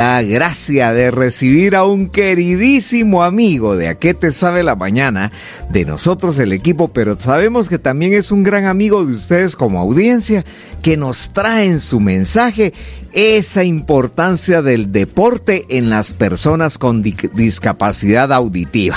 la 0.00 0.22
gracia 0.22 0.94
de 0.94 1.10
recibir 1.10 1.76
a 1.76 1.84
un 1.84 2.08
queridísimo 2.08 3.22
amigo 3.22 3.76
de 3.76 3.88
A 3.88 3.96
qué 3.96 4.14
te 4.14 4.32
sabe 4.32 4.62
la 4.62 4.74
mañana, 4.74 5.30
de 5.68 5.84
nosotros 5.84 6.38
el 6.38 6.54
equipo, 6.54 6.88
pero 6.88 7.20
sabemos 7.20 7.68
que 7.68 7.78
también 7.78 8.14
es 8.14 8.32
un 8.32 8.42
gran 8.42 8.64
amigo 8.64 9.04
de 9.04 9.12
ustedes 9.12 9.56
como 9.56 9.78
audiencia, 9.78 10.42
que 10.82 10.96
nos 10.96 11.34
trae 11.34 11.66
en 11.66 11.80
su 11.80 12.00
mensaje 12.00 12.72
esa 13.12 13.62
importancia 13.62 14.62
del 14.62 14.90
deporte 14.90 15.66
en 15.68 15.90
las 15.90 16.12
personas 16.12 16.78
con 16.78 17.02
discapacidad 17.02 18.32
auditiva. 18.32 18.96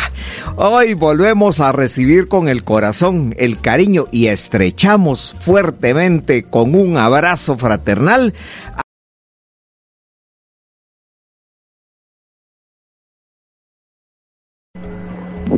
Hoy 0.56 0.94
volvemos 0.94 1.60
a 1.60 1.74
recibir 1.74 2.30
con 2.30 2.48
el 2.48 2.64
corazón 2.64 3.36
el 3.38 3.60
cariño 3.60 4.08
y 4.10 4.28
estrechamos 4.28 5.36
fuertemente 5.44 6.44
con 6.44 6.76
un 6.76 6.96
abrazo 6.96 7.58
fraternal 7.58 8.34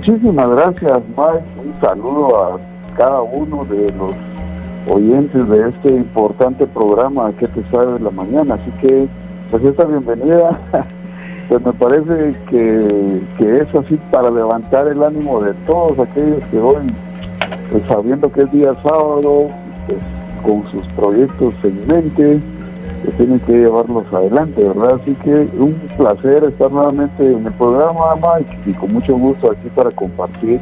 Muchísimas 0.08 0.50
gracias, 0.50 1.00
Mike. 1.18 1.45
Un 1.66 1.82
saludo 1.82 2.38
a 2.38 2.59
cada 2.96 3.23
uno 3.23 3.66
de 3.66 3.91
los 3.94 4.16
oyentes 4.88 5.50
de 5.50 5.70
este 5.70 5.90
importante 5.96 6.68
programa 6.68 7.34
que 7.40 7.48
te 7.48 7.63
sabe 7.72 8.00
la 8.00 8.12
mañana. 8.12 8.54
Así 8.54 8.70
que, 8.82 9.08
pues 9.49 9.63
esta 9.63 9.84
bienvenida, 9.86 10.60
pues 11.49 11.66
me 11.66 11.73
parece 11.73 12.36
que, 12.52 13.20
es 13.40 13.76
así 13.76 13.99
para 14.12 14.30
levantar 14.30 14.88
el 14.88 15.02
ánimo 15.02 15.41
de 15.41 15.55
todos 15.66 15.98
aquellos 15.98 16.44
que 16.52 16.60
hoy, 16.60 16.94
pues 17.72 17.82
sabiendo 17.88 18.32
que 18.32 18.44
es 18.44 18.52
día 18.52 18.76
sábado, 18.84 19.49
pues, 19.88 19.98
con 20.44 20.70
sus 20.70 20.85
proyectos 20.90 21.55
en 21.63 21.88
mente, 21.88 22.40
tienen 23.12 23.40
que 23.41 23.54
llevarlos 23.54 24.05
adelante, 24.14 24.64
¿verdad? 24.64 25.00
Así 25.02 25.13
que 25.23 25.48
un 25.58 25.73
placer 25.98 26.44
estar 26.44 26.72
nuevamente 26.72 27.26
en 27.26 27.46
el 27.46 27.54
programa, 27.54 28.16
Mike, 28.16 28.58
y 28.66 28.73
con 28.73 28.94
mucho 28.94 29.16
gusto 29.16 29.52
aquí 29.52 29.70
para 29.76 29.91
compartir 29.91 30.60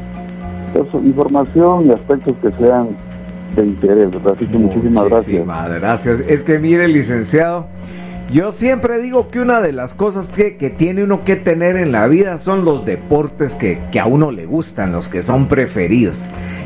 información 1.04 1.88
y 1.88 1.92
aspectos 1.92 2.36
que 2.42 2.52
sean 2.52 2.90
de 3.56 3.66
interés, 3.66 4.12
¿verdad? 4.12 4.34
Así 4.36 4.48
que 4.48 4.58
muchísimas 4.58 5.06
gracias. 5.06 5.46
gracias. 5.46 6.20
Es 6.28 6.44
que 6.44 6.58
mire, 6.60 6.88
licenciado, 6.88 7.68
yo 8.32 8.52
siempre 8.52 9.00
digo 9.00 9.30
que 9.30 9.40
una 9.40 9.62
de 9.62 9.74
las 9.74 9.94
cosas 9.94 10.28
que, 10.28 10.58
que, 10.58 10.70
tiene 10.70 11.04
uno 11.04 11.24
que 11.24 11.36
tener 11.36 11.78
en 11.78 11.92
la 11.92 12.08
vida 12.08 12.40
son 12.40 12.66
los 12.66 12.86
deportes 12.86 13.54
que, 13.54 13.80
que, 13.92 14.00
a 14.00 14.06
uno 14.08 14.32
le 14.32 14.46
gustan, 14.46 14.92
los 14.92 15.10
que 15.10 15.22
son 15.22 15.48
preferidos. 15.48 16.18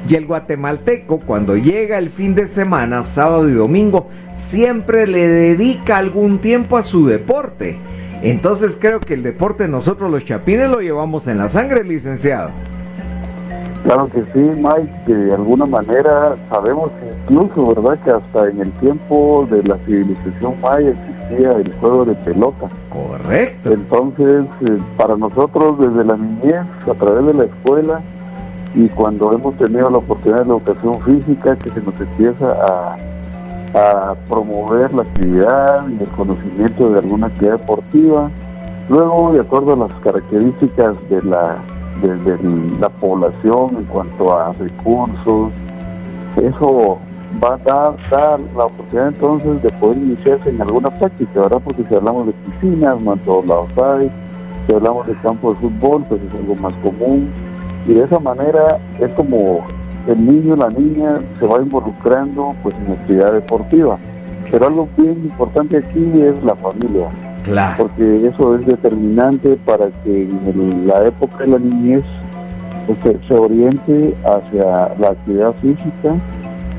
Y 0.08 0.16
el 0.16 0.26
guatemalteco, 0.26 1.20
cuando 1.20 1.58
llega 1.58 1.98
el 1.98 2.10
fin 2.10 2.34
de 2.34 2.48
semana, 2.48 3.04
sábado 3.04 3.50
y 3.50 3.54
domingo, 3.54 4.08
siempre 4.38 5.06
le 5.06 5.28
dedica 5.28 5.98
algún 5.98 6.40
tiempo 6.40 6.78
a 6.78 6.84
su 6.84 7.06
deporte. 7.06 7.78
Entonces 8.22 8.78
creo 8.80 9.00
que 9.00 9.16
el 9.16 9.24
deporte 9.24 9.68
nosotros 9.68 10.10
los 10.10 10.24
chapines 10.24 10.70
lo 10.70 10.80
llevamos 10.80 11.28
en 11.28 11.38
la 11.38 11.50
sangre, 11.50 11.84
licenciado. 11.84 12.52
Claro 13.84 14.10
que 14.10 14.22
sí, 14.34 14.40
Mike, 14.40 14.90
que 15.06 15.14
de 15.14 15.34
alguna 15.34 15.66
manera 15.66 16.36
sabemos 16.50 16.90
incluso, 17.30 17.76
¿verdad?, 17.76 18.00
que 18.04 18.12
hasta 18.12 18.50
en 18.50 18.62
el 18.62 18.72
tiempo 18.80 19.48
de 19.52 19.64
la 19.64 19.78
civilización 19.86 20.56
maya 20.62 20.90
existía 20.90 21.52
el 21.52 21.74
juego 21.80 22.06
de 22.06 22.16
pelota. 22.16 22.70
Correcto. 22.90 23.72
Entonces, 23.72 24.46
eh, 24.62 24.78
para 24.98 25.16
nosotros 25.16 25.80
desde 25.80 26.04
la 26.04 26.18
niñez, 26.18 26.66
a 26.90 26.94
través 26.94 27.26
de 27.28 27.34
la 27.34 27.44
escuela, 27.44 28.02
y 28.78 28.88
cuando 28.90 29.34
hemos 29.34 29.56
tenido 29.58 29.90
la 29.90 29.98
oportunidad 29.98 30.42
de 30.42 30.46
la 30.46 30.54
educación 30.54 31.02
física, 31.02 31.56
que 31.56 31.72
se 31.72 31.82
nos 31.82 32.00
empieza 32.00 32.52
a 32.52 32.98
a 33.74 34.16
promover 34.28 34.94
la 34.94 35.04
actividad 35.04 35.88
y 35.90 36.04
el 36.04 36.10
conocimiento 36.10 36.90
de 36.92 37.00
alguna 37.00 37.28
actividad 37.28 37.60
deportiva. 37.60 38.32
Luego, 38.90 39.34
de 39.34 39.42
acuerdo 39.42 39.74
a 39.74 39.88
las 39.88 39.94
características 40.00 40.96
de 41.10 41.22
la, 41.24 41.58
de, 42.02 42.38
la 42.80 42.90
población 42.90 43.78
en 43.78 43.84
cuanto 43.86 44.38
a 44.38 44.54
recursos, 44.54 45.52
eso 46.42 46.98
va 47.44 47.56
a 47.56 47.58
dar, 47.58 48.40
la 48.56 48.66
oportunidad 48.66 49.10
entonces 49.10 49.62
de 49.62 49.72
poder 49.74 49.98
iniciarse 49.98 50.50
en 50.50 50.62
alguna 50.62 50.90
práctica, 50.90 51.42
¿verdad? 51.42 51.62
Porque 51.64 51.84
si 51.84 51.96
hablamos 51.96 52.28
de 52.28 52.34
piscinas, 52.34 53.00
no 53.02 53.14
en 53.14 53.20
todos 53.20 53.46
si 54.66 54.74
hablamos 54.74 55.08
de 55.08 55.16
campo 55.16 55.54
de 55.54 55.60
fútbol, 55.60 56.06
pues 56.10 56.22
es 56.22 56.40
algo 56.40 56.56
más 56.56 56.74
común. 56.76 57.30
Y 57.88 57.94
de 57.94 58.04
esa 58.04 58.20
manera 58.20 58.78
es 59.00 59.10
como 59.12 59.66
el 60.08 60.26
niño 60.26 60.56
la 60.56 60.70
niña 60.70 61.20
se 61.40 61.46
va 61.46 61.62
involucrando 61.62 62.56
pues 62.64 62.76
en 62.86 62.94
actividad 62.94 63.34
deportiva. 63.34 63.98
Pero 64.50 64.68
algo 64.68 64.88
bien 64.98 65.18
importante 65.24 65.78
aquí 65.78 66.22
es 66.22 66.42
la 66.44 66.56
familia. 66.56 67.08
Claro. 67.44 67.76
Porque 67.78 68.28
eso 68.28 68.56
es 68.56 68.66
determinante 68.66 69.58
para 69.66 69.88
que 70.04 70.24
en 70.24 70.88
la 70.88 71.06
época 71.06 71.40
de 71.40 71.48
la 71.48 71.60
niñez 71.60 72.04
pues, 72.86 73.18
se, 73.28 73.34
oriente 73.34 74.16
hacia 74.24 74.96
la 75.00 75.10
actividad 75.10 75.54
física 75.62 76.16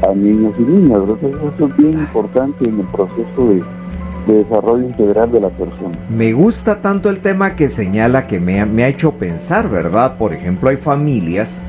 a 0.09 0.15
niños 0.15 0.55
y 0.59 0.63
niñas. 0.63 1.01
eso 1.23 1.67
es 1.67 1.77
bien 1.77 1.99
importante 1.99 2.69
en 2.69 2.81
el 2.81 2.87
proceso 2.87 3.49
de, 3.49 3.63
desarrollo 4.27 4.87
integral 4.87 5.33
de 5.33 5.41
la 5.41 5.49
persona. 5.51 5.99
Me 6.11 6.33
gusta 6.33 6.81
tanto 6.83 7.11
el 7.11 7.21
tema 7.21 7.57
que 7.57 7.69
señala 7.69 8.27
que 8.27 8.41
me 8.41 8.65
me 8.67 8.85
ha 8.85 8.89
hecho 8.89 9.13
pensar, 9.13 9.69
¿verdad? 9.69 10.17
Por 10.19 10.33
ejemplo, 10.33 10.69
hay 10.69 10.77
familias 10.77 11.61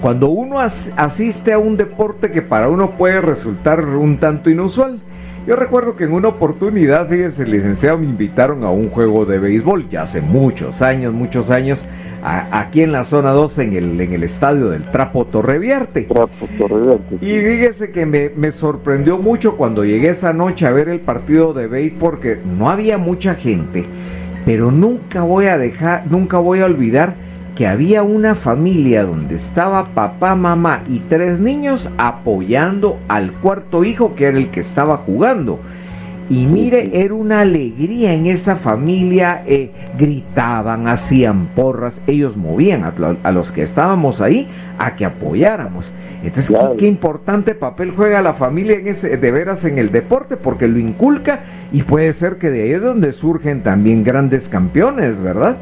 cuando 0.00 0.28
uno 0.28 0.60
asiste 0.60 1.52
a 1.52 1.58
un 1.58 1.76
deporte 1.76 2.30
que 2.30 2.42
para 2.42 2.68
uno 2.68 2.92
puede 2.92 3.20
resultar 3.20 3.84
un 3.84 4.18
tanto 4.18 4.50
inusual. 4.50 5.00
Yo 5.46 5.56
recuerdo 5.56 5.96
que 5.96 6.04
en 6.04 6.12
una 6.12 6.28
oportunidad, 6.28 7.08
fíjese, 7.08 7.46
licenciado, 7.46 7.98
me 7.98 8.06
invitaron 8.06 8.64
a 8.64 8.70
un 8.70 8.90
juego 8.90 9.24
de 9.24 9.38
béisbol, 9.38 9.88
ya 9.88 10.02
hace 10.02 10.20
muchos 10.20 10.82
años, 10.82 11.14
muchos 11.14 11.50
años, 11.50 11.80
aquí 12.22 12.82
en 12.82 12.92
la 12.92 13.04
zona 13.04 13.30
2, 13.32 13.58
en 13.58 13.72
el, 13.74 14.00
en 14.00 14.12
el 14.12 14.22
estadio 14.22 14.70
del 14.70 14.84
Trapo 14.90 15.26
Torrevierte. 15.26 16.02
Trapo 16.02 16.48
Torrevierte. 16.58 17.16
Y 17.20 17.40
fíjese 17.40 17.90
que 17.90 18.06
me, 18.06 18.30
me, 18.30 18.52
sorprendió 18.52 19.18
mucho 19.18 19.56
cuando 19.56 19.84
llegué 19.84 20.10
esa 20.10 20.32
noche 20.32 20.66
a 20.66 20.72
ver 20.72 20.88
el 20.88 21.00
partido 21.00 21.52
de 21.52 21.66
béisbol, 21.66 21.98
porque 21.98 22.38
no 22.58 22.68
había 22.68 22.98
mucha 22.98 23.34
gente, 23.34 23.84
pero 24.44 24.70
nunca 24.70 25.22
voy 25.22 25.46
a 25.46 25.58
dejar, 25.58 26.04
nunca 26.10 26.38
voy 26.38 26.60
a 26.60 26.66
olvidar 26.66 27.14
que 27.56 27.66
había 27.66 28.02
una 28.02 28.34
familia 28.34 29.04
donde 29.04 29.36
estaba 29.36 29.88
papá, 29.94 30.34
mamá 30.34 30.82
y 30.88 31.00
tres 31.00 31.40
niños 31.40 31.88
apoyando 31.96 32.98
al 33.08 33.32
cuarto 33.32 33.82
hijo 33.82 34.14
que 34.14 34.26
era 34.26 34.38
el 34.38 34.50
que 34.50 34.60
estaba 34.60 34.98
jugando. 34.98 35.58
Y 36.28 36.46
mire, 36.46 37.04
era 37.04 37.14
una 37.14 37.42
alegría 37.42 38.12
en 38.12 38.26
esa 38.26 38.56
familia, 38.56 39.44
eh, 39.46 39.70
gritaban, 39.96 40.88
hacían 40.88 41.46
porras, 41.54 42.00
ellos 42.08 42.36
movían 42.36 42.82
a, 42.82 43.30
los 43.30 43.52
que 43.52 43.62
estábamos 43.62 44.20
ahí 44.20 44.48
a 44.76 44.96
que 44.96 45.04
apoyáramos. 45.04 45.92
Entonces, 46.24 46.56
¿qué, 46.78 46.86
importante 46.88 47.54
papel 47.54 47.92
juega 47.92 48.22
la 48.22 48.34
familia 48.34 48.76
en 48.76 48.88
ese, 48.88 49.16
de 49.16 49.30
veras 49.30 49.64
en 49.64 49.78
el 49.78 49.92
deporte, 49.92 50.36
porque 50.36 50.66
lo 50.66 50.80
inculca 50.80 51.44
y 51.72 51.84
puede 51.84 52.12
ser 52.12 52.38
que 52.38 52.50
de 52.50 52.62
ahí 52.62 52.70
es 52.72 52.82
donde 52.82 53.12
surgen 53.12 53.62
también 53.62 54.02
grandes 54.02 54.48
campeones, 54.48 55.22
¿verdad? 55.22 55.56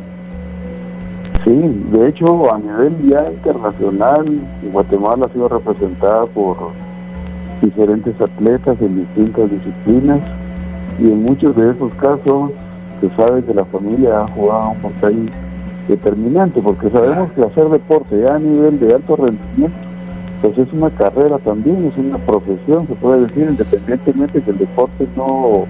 Sí, 1.44 1.84
de 1.92 2.08
hecho 2.08 2.54
a 2.54 2.58
nivel 2.58 2.96
ya 3.06 3.31
internacional, 3.31 4.41
Guatemala 4.72 5.26
ha 5.26 5.28
sido 5.34 5.46
representada 5.46 6.25
por 6.25 6.56
diferentes 7.60 8.19
atletas 8.19 8.78
en 8.81 8.96
distintas 8.96 9.50
disciplinas 9.50 10.20
y 10.99 11.05
en 11.05 11.22
muchos 11.22 11.56
de 11.56 11.71
esos 11.71 11.93
casos 11.94 12.50
se 13.00 13.10
sabe 13.16 13.43
que 13.44 13.55
la 13.55 13.65
familia 13.66 14.22
ha 14.22 14.28
jugado 14.28 14.71
un 14.71 14.78
papel 14.78 15.31
determinante 15.88 16.60
porque 16.62 16.91
sabemos 16.91 17.31
que 17.32 17.43
hacer 17.43 17.69
deporte 17.69 18.21
ya 18.21 18.37
a 18.37 18.38
nivel 18.38 18.78
de 18.81 18.94
alto 18.94 19.16
rendimiento 19.16 19.94
pues 20.44 20.59
es 20.59 20.72
una 20.75 20.91
carrera 20.91 21.38
también, 21.38 21.91
es 21.91 21.97
una 21.97 22.19
profesión, 22.19 22.87
se 22.87 22.94
puede 22.97 23.22
decir, 23.22 23.47
independientemente 23.49 24.43
que 24.43 24.50
el 24.50 24.59
deporte 24.59 25.09
no, 25.16 25.65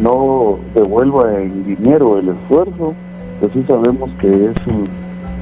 no 0.00 0.58
devuelva 0.74 1.38
en 1.38 1.66
dinero 1.66 2.18
el 2.18 2.30
esfuerzo, 2.30 2.94
pues 3.40 3.52
sí 3.52 3.62
sabemos 3.68 4.08
que 4.18 4.46
es 4.46 4.56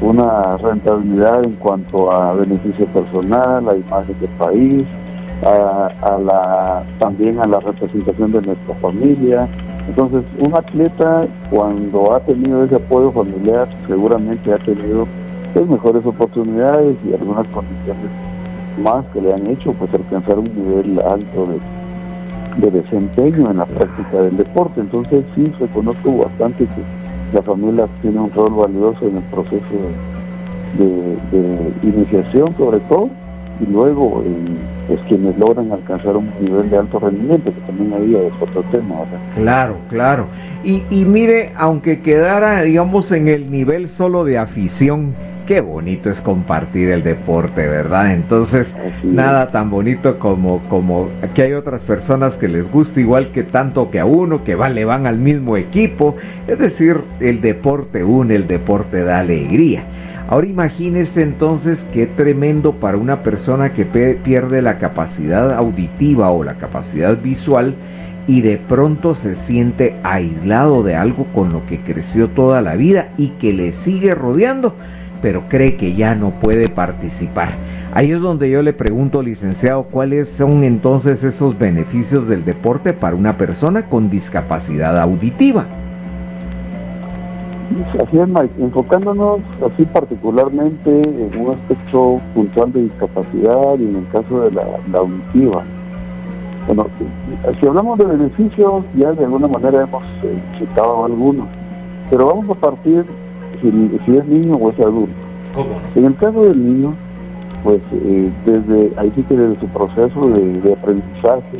una 0.00 0.56
rentabilidad 0.56 1.44
en 1.44 1.52
cuanto 1.52 2.10
a 2.10 2.34
beneficio 2.34 2.86
personal, 2.86 3.68
a 3.68 3.76
imagen 3.76 4.18
del 4.20 4.30
país, 4.30 4.86
a, 5.44 6.18
la, 6.18 6.82
también 6.98 7.38
a 7.38 7.46
la 7.46 7.60
representación 7.60 8.32
de 8.32 8.42
nuestra 8.42 8.74
familia. 8.76 9.48
Entonces, 9.88 10.22
un 10.38 10.54
atleta 10.54 11.26
cuando 11.50 12.14
ha 12.14 12.20
tenido 12.20 12.64
ese 12.64 12.76
apoyo 12.76 13.10
familiar, 13.12 13.68
seguramente 13.86 14.52
ha 14.52 14.58
tenido 14.58 15.06
pues, 15.54 15.66
mejores 15.66 16.04
oportunidades 16.04 16.96
y 17.08 17.14
algunas 17.14 17.46
condiciones 17.48 18.10
más 18.82 19.04
que 19.06 19.20
le 19.20 19.32
han 19.32 19.46
hecho 19.46 19.72
pues 19.72 19.92
alcanzar 19.92 20.38
un 20.38 20.48
nivel 20.54 21.00
alto 21.00 21.46
de, 21.46 22.70
de 22.70 22.80
desempeño 22.82 23.50
en 23.50 23.56
la 23.56 23.66
práctica 23.66 24.22
del 24.22 24.36
deporte. 24.36 24.80
Entonces, 24.80 25.24
sí, 25.34 25.52
reconozco 25.58 26.18
bastante 26.18 26.64
que 26.64 26.82
la 27.32 27.42
familia 27.42 27.86
tiene 28.02 28.20
un 28.20 28.30
rol 28.32 28.54
valioso 28.54 29.06
en 29.06 29.16
el 29.16 29.22
proceso 29.24 29.60
de, 30.76 31.72
iniciación 31.82 32.54
sobre 32.56 32.80
todo 32.80 33.08
y 33.60 33.70
luego 33.70 34.22
en, 34.24 34.77
pues 34.88 34.98
quienes 35.06 35.38
logran 35.38 35.70
alcanzar 35.70 36.16
un 36.16 36.30
nivel 36.40 36.68
de 36.70 36.78
alto 36.78 36.98
rendimiento, 36.98 37.52
que 37.52 37.60
también 37.60 37.92
ahí 37.92 38.16
es 38.16 38.32
otro 38.40 38.62
tema. 38.72 38.96
Claro, 39.36 39.76
claro. 39.90 40.26
Y, 40.64 40.82
y 40.90 41.04
mire, 41.04 41.52
aunque 41.56 42.00
quedara, 42.00 42.62
digamos, 42.62 43.12
en 43.12 43.28
el 43.28 43.50
nivel 43.50 43.88
solo 43.88 44.24
de 44.24 44.38
afición, 44.38 45.14
qué 45.48 45.60
bonito 45.62 46.10
es 46.10 46.20
compartir 46.20 46.90
el 46.90 47.02
deporte, 47.02 47.66
¿verdad? 47.66 48.12
Entonces, 48.12 48.74
nada 49.02 49.50
tan 49.50 49.70
bonito 49.70 50.18
como, 50.18 50.60
como 50.68 51.08
que 51.34 51.42
hay 51.42 51.52
otras 51.52 51.82
personas 51.82 52.36
que 52.36 52.48
les 52.48 52.70
gusta 52.70 53.00
igual 53.00 53.32
que 53.32 53.44
tanto 53.44 53.90
que 53.90 53.98
a 53.98 54.04
uno, 54.04 54.44
que 54.44 54.54
van, 54.54 54.74
le 54.74 54.84
van 54.84 55.06
al 55.06 55.16
mismo 55.16 55.56
equipo. 55.56 56.16
Es 56.46 56.58
decir, 56.58 57.00
el 57.20 57.40
deporte 57.40 58.04
une, 58.04 58.34
el 58.34 58.46
deporte 58.46 59.02
da 59.02 59.20
alegría. 59.20 59.84
Ahora 60.28 60.46
imagínese 60.46 61.22
entonces 61.22 61.86
qué 61.92 62.06
tremendo 62.06 62.72
para 62.72 62.98
una 62.98 63.22
persona 63.22 63.72
que 63.72 63.84
pierde 63.86 64.60
la 64.62 64.78
capacidad 64.78 65.52
auditiva 65.54 66.30
o 66.30 66.44
la 66.44 66.54
capacidad 66.54 67.16
visual 67.16 67.74
y 68.26 68.42
de 68.42 68.58
pronto 68.58 69.14
se 69.14 69.36
siente 69.36 69.96
aislado 70.02 70.82
de 70.82 70.96
algo 70.96 71.24
con 71.34 71.50
lo 71.50 71.64
que 71.66 71.78
creció 71.78 72.28
toda 72.28 72.60
la 72.60 72.74
vida 72.74 73.08
y 73.16 73.28
que 73.40 73.54
le 73.54 73.72
sigue 73.72 74.14
rodeando 74.14 74.74
pero 75.22 75.48
cree 75.48 75.76
que 75.76 75.94
ya 75.94 76.14
no 76.14 76.30
puede 76.30 76.68
participar. 76.68 77.50
Ahí 77.94 78.12
es 78.12 78.20
donde 78.20 78.50
yo 78.50 78.62
le 78.62 78.72
pregunto, 78.72 79.22
licenciado, 79.22 79.84
¿cuáles 79.84 80.28
son 80.28 80.62
entonces 80.62 81.24
esos 81.24 81.58
beneficios 81.58 82.28
del 82.28 82.44
deporte 82.44 82.92
para 82.92 83.16
una 83.16 83.36
persona 83.36 83.86
con 83.86 84.10
discapacidad 84.10 85.00
auditiva? 85.00 85.66
Así 88.00 88.18
es, 88.18 88.28
Mike. 88.28 88.54
Enfocándonos 88.58 89.40
así 89.64 89.84
particularmente 89.84 91.02
en 91.02 91.38
un 91.38 91.54
aspecto 91.54 92.20
puntual 92.34 92.72
de 92.72 92.82
discapacidad 92.82 93.78
y 93.78 93.84
en 93.84 93.96
el 93.96 94.08
caso 94.08 94.42
de 94.42 94.52
la, 94.52 94.98
auditiva. 94.98 95.62
Bueno, 96.66 96.86
si 97.60 97.66
hablamos 97.66 97.98
de 97.98 98.04
beneficios, 98.04 98.84
ya 98.96 99.12
de 99.12 99.24
alguna 99.24 99.48
manera 99.48 99.82
hemos 99.82 100.02
eh, 100.22 100.38
citado 100.58 101.04
algunos, 101.04 101.46
pero 102.10 102.26
vamos 102.26 102.50
a 102.50 102.54
partir 102.60 103.04
si, 103.60 104.16
es 104.16 104.26
niño 104.26 104.56
o 104.56 104.70
es 104.70 104.80
adulto. 104.80 105.14
En 105.94 106.04
el 106.04 106.14
caso 106.16 106.44
del 106.44 106.64
niño, 106.64 106.94
pues 107.64 107.80
eh, 107.92 108.30
desde 108.46 108.92
ahí 108.98 109.12
sí 109.14 109.22
que 109.22 109.36
desde 109.36 109.60
su 109.60 109.66
proceso 109.68 110.28
de, 110.28 110.72
aprendizaje, 110.72 111.58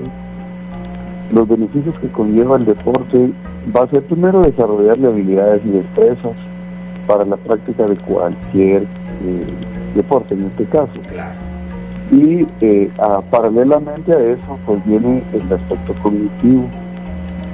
los 1.33 1.49
beneficios 1.49 1.95
que 2.01 2.09
conlleva 2.09 2.57
el 2.57 2.65
deporte 2.65 3.31
va 3.75 3.85
a 3.85 3.89
ser 3.89 4.03
primero 4.05 4.43
desarrollarle 4.43 5.09
habilidades 5.09 5.63
y 5.65 5.71
destrezas 5.71 6.37
para 7.07 7.25
la 7.25 7.37
práctica 7.37 7.87
de 7.87 7.97
cualquier 7.97 8.83
eh, 8.83 9.47
deporte 9.95 10.35
en 10.35 10.47
este 10.47 10.65
caso. 10.65 10.93
Y 12.11 12.47
eh, 12.61 12.91
paralelamente 13.31 14.13
a 14.13 14.21
eso, 14.21 14.59
pues 14.65 14.85
viene 14.87 15.23
el 15.33 15.53
aspecto 15.53 15.95
cognitivo 16.03 16.65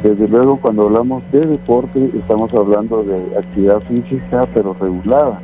desde 0.04 0.28
luego, 0.28 0.58
cuando 0.58 0.82
hablamos 0.82 1.22
de 1.32 1.46
deporte, 1.46 2.10
estamos 2.14 2.52
hablando 2.52 3.02
de 3.04 3.38
actividad 3.38 3.80
física, 3.84 4.46
pero 4.52 4.76
regulada, 4.78 5.40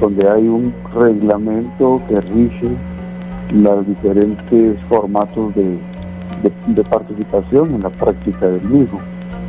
donde 0.00 0.30
hay 0.30 0.46
un 0.46 0.72
reglamento 0.94 2.00
que 2.08 2.20
rige 2.20 2.68
los 3.52 3.84
diferentes 3.84 4.78
formatos 4.88 5.52
de, 5.56 5.78
participación 6.88 7.74
en 7.74 7.80
la 7.82 7.90
práctica 7.90 8.48
del 8.48 8.62
mismo. 8.62 9.00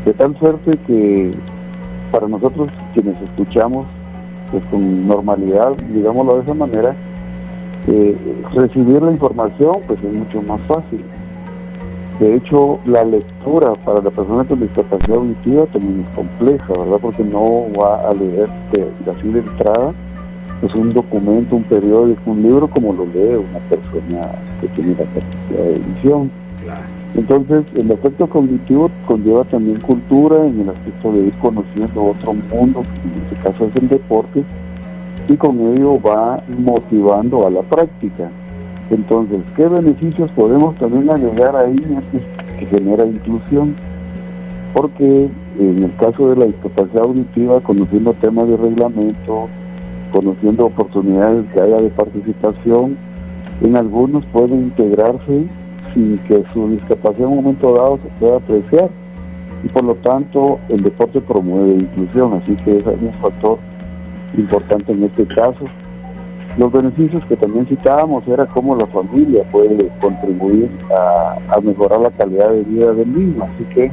De 0.05 0.13
tal 0.13 0.37
suerte 0.37 0.77
que 0.85 1.33
para 2.11 2.27
nosotros, 2.27 2.69
quienes 2.93 3.19
escuchamos 3.21 3.85
pues, 4.51 4.63
con 4.65 5.07
normalidad, 5.07 5.73
digámoslo 5.93 6.35
de 6.35 6.41
esa 6.43 6.53
manera, 6.53 6.95
eh, 7.87 8.17
recibir 8.53 9.01
la 9.01 9.11
información 9.11 9.77
pues 9.87 9.99
es 10.03 10.13
mucho 10.13 10.41
más 10.41 10.61
fácil 10.61 11.03
de 12.19 12.35
hecho, 12.35 12.79
la 12.85 13.03
lectura 13.03 13.73
para 13.83 13.99
la 13.99 14.11
persona 14.11 14.43
con 14.43 14.59
discapacidad 14.59 15.17
auditiva 15.17 15.65
también 15.65 16.05
es 16.07 16.15
compleja, 16.15 16.67
¿verdad? 16.67 16.97
Porque 17.01 17.23
no 17.23 17.65
va 17.77 18.07
a 18.07 18.13
leer 18.13 18.47
de, 18.71 19.11
así 19.11 19.29
de 19.29 19.39
entrada 19.39 19.93
es 20.61 20.73
un 20.75 20.93
documento, 20.93 21.57
un 21.57 21.63
periódico, 21.63 22.31
un 22.31 22.41
libro 22.41 22.69
como 22.69 22.93
lo 22.93 23.05
lee 23.07 23.35
una 23.35 23.59
persona 23.67 24.29
que 24.61 24.67
tiene 24.69 24.91
la 24.91 25.03
capacidad 25.03 25.59
de 25.59 25.75
edición. 25.75 26.31
Entonces, 27.15 27.63
el 27.75 27.91
aspecto 27.91 28.27
cognitivo 28.27 28.89
conlleva 29.05 29.43
también 29.43 29.79
cultura 29.81 30.45
en 30.47 30.61
el 30.61 30.69
aspecto 30.69 31.11
de 31.11 31.27
ir 31.27 31.33
conociendo 31.33 32.05
otro 32.05 32.33
mundo, 32.33 32.83
en 33.03 33.21
este 33.21 33.35
caso 33.43 33.65
es 33.65 33.75
el 33.75 33.87
deporte, 33.87 34.43
y 35.27 35.35
con 35.35 35.59
ello 35.59 36.01
va 36.01 36.41
motivando 36.57 37.45
a 37.45 37.51
la 37.51 37.61
práctica. 37.61 38.29
Entonces, 38.89 39.41
¿qué 39.55 39.67
beneficios 39.67 40.29
podemos 40.31 40.75
también 40.75 41.09
agregar 41.09 41.55
ahí 41.55 41.77
que 42.59 42.65
genera 42.65 43.05
inclusión? 43.05 43.75
Porque 44.73 45.29
en 45.59 45.83
el 45.83 45.95
caso 45.97 46.31
de 46.31 46.35
la 46.35 46.45
discapacidad 46.45 47.03
auditiva, 47.03 47.61
conociendo 47.61 48.13
temas 48.13 48.47
de 48.47 48.57
reglamento, 48.57 49.49
conociendo 50.11 50.65
oportunidades 50.65 51.45
que 51.53 51.61
haya 51.61 51.79
de 51.79 51.89
participación, 51.89 52.97
en 53.61 53.77
algunos 53.77 54.25
pueden 54.25 54.63
integrarse 54.63 55.45
sin 55.93 56.17
que 56.19 56.43
su 56.53 56.69
discapacidad 56.69 57.27
en 57.27 57.37
un 57.37 57.43
momento 57.43 57.73
dado 57.73 57.99
se 58.03 58.09
pueda 58.19 58.37
apreciar. 58.37 58.89
Y 59.63 59.69
por 59.69 59.83
lo 59.83 59.95
tanto, 59.95 60.59
el 60.69 60.83
deporte 60.83 61.21
promueve 61.21 61.73
inclusión, 61.73 62.33
así 62.33 62.55
que 62.63 62.79
es 62.79 62.85
un 62.85 63.13
factor 63.21 63.57
importante 64.37 64.91
en 64.91 65.03
este 65.03 65.25
caso. 65.27 65.65
Los 66.57 66.71
beneficios 66.71 67.23
que 67.25 67.35
también 67.35 67.65
citábamos 67.65 68.27
era 68.27 68.45
cómo 68.45 68.75
la 68.75 68.85
familia 68.87 69.43
puede 69.51 69.89
contribuir 69.99 70.69
a, 70.91 71.59
mejorar 71.61 72.01
la 72.01 72.11
calidad 72.11 72.51
de 72.51 72.63
vida 72.63 72.93
del 72.93 73.07
mismo, 73.07 73.45
así 73.45 73.63
que 73.73 73.91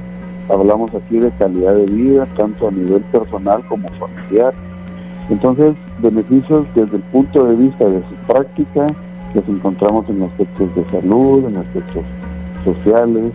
hablamos 0.49 0.94
aquí 0.94 1.19
de 1.19 1.31
calidad 1.32 1.75
de 1.75 1.87
vida, 1.87 2.26
tanto 2.37 2.69
a 2.69 2.70
nivel 2.70 3.00
personal 3.12 3.62
como 3.69 3.88
familiar. 3.91 4.52
Entonces, 5.31 5.75
beneficios 6.00 6.67
desde 6.75 6.97
el 6.97 7.02
punto 7.05 7.47
de 7.47 7.55
vista 7.55 7.88
de 7.88 8.00
su 8.00 8.14
práctica, 8.26 8.93
los 9.35 9.49
encontramos 9.49 10.09
en 10.09 10.23
aspectos 10.23 10.75
de 10.75 10.85
salud, 10.91 11.47
en 11.47 11.56
aspectos 11.56 12.05
sociales, 12.65 13.32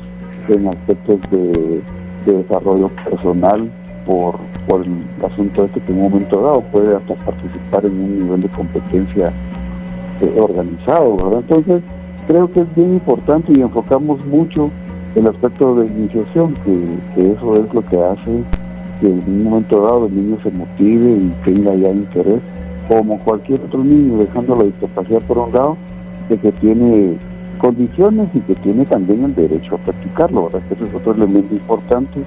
en 0.50 0.68
aspectos 0.68 1.20
de 1.32 1.82
desarrollo 2.26 2.90
personal, 3.04 3.70
por, 4.06 4.36
por 4.68 4.86
el 4.86 4.94
asunto 5.26 5.66
este 5.66 5.82
que 5.82 5.92
en 5.92 5.98
un 6.00 6.12
momento 6.12 6.42
dado 6.42 6.62
puede 6.62 6.96
hasta 6.96 7.16
participar 7.16 7.86
en 7.86 7.92
un 7.92 8.20
nivel 8.20 8.42
de 8.42 8.50
competencia 8.50 9.32
eh, 10.22 10.40
organizado, 10.40 11.18
¿verdad? 11.18 11.40
Entonces, 11.40 11.84
creo 12.28 12.52
que 12.52 12.62
es 12.62 12.76
bien 12.76 12.94
importante 12.94 13.52
y 13.52 13.62
enfocamos 13.62 14.24
mucho 14.26 14.72
el 15.16 15.28
aspecto 15.28 15.76
de 15.76 15.88
iniciación, 15.88 16.56
que, 16.66 17.32
eso 17.32 17.58
es 17.58 17.74
lo 17.74 17.82
que 17.86 17.98
hace 17.98 18.44
que 19.02 19.08
en 19.08 19.24
un 19.28 19.44
momento 19.44 19.82
dado 19.82 20.06
el 20.08 20.16
niño 20.16 20.38
se 20.42 20.52
motive 20.52 21.10
y 21.10 21.34
tenga 21.44 21.74
ya 21.76 21.90
interés, 21.90 22.40
como 22.88 23.20
cualquier 23.20 23.62
otro 23.62 23.84
niño, 23.84 24.20
dejando 24.20 24.56
la 24.56 24.64
discapacidad 24.66 25.22
por 25.22 25.38
un 25.38 25.52
lado, 25.54 25.78
que 26.30 26.52
tiene 26.54 27.16
condiciones 27.58 28.30
y 28.34 28.40
que 28.40 28.56
tiene 28.56 28.86
también 28.86 29.24
el 29.24 29.36
derecho 29.36 29.76
a 29.76 29.78
practicarlo, 29.80 30.46
¿verdad? 30.46 30.62
Que 30.68 30.86
es 30.86 30.94
otro 30.94 31.14
elemento 31.14 31.54
importante 31.54 32.20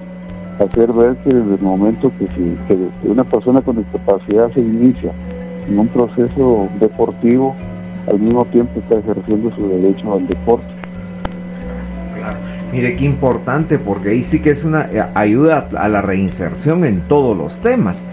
hacer 0.58 0.92
ver 0.92 1.16
que 1.18 1.32
desde 1.32 1.54
el 1.54 1.60
momento 1.60 2.10
que, 2.18 2.26
si, 2.28 3.08
una 3.08 3.24
persona 3.24 3.60
con 3.60 3.76
discapacidad 3.76 4.52
se 4.52 4.60
inicia 4.60 5.12
en 5.68 5.78
un 5.78 5.88
proceso 5.88 6.68
deportivo, 6.80 7.54
al 8.08 8.18
mismo 8.18 8.44
tiempo 8.46 8.80
está 8.80 8.98
ejerciendo 8.98 9.54
su 9.54 9.68
derecho 9.68 10.14
al 10.14 10.26
deporte. 10.26 10.77
Mire 12.72 12.96
qué 12.96 13.04
importante, 13.04 13.78
porque 13.78 14.10
ahí 14.10 14.24
sí 14.24 14.40
que 14.40 14.50
es 14.50 14.64
una 14.64 14.88
eh, 14.92 15.02
ayuda 15.14 15.68
a 15.76 15.88
la 15.88 16.02
reinserción 16.02 16.84
en 16.84 17.00
todos 17.08 17.36
los 17.36 17.58
temas. 17.58 18.04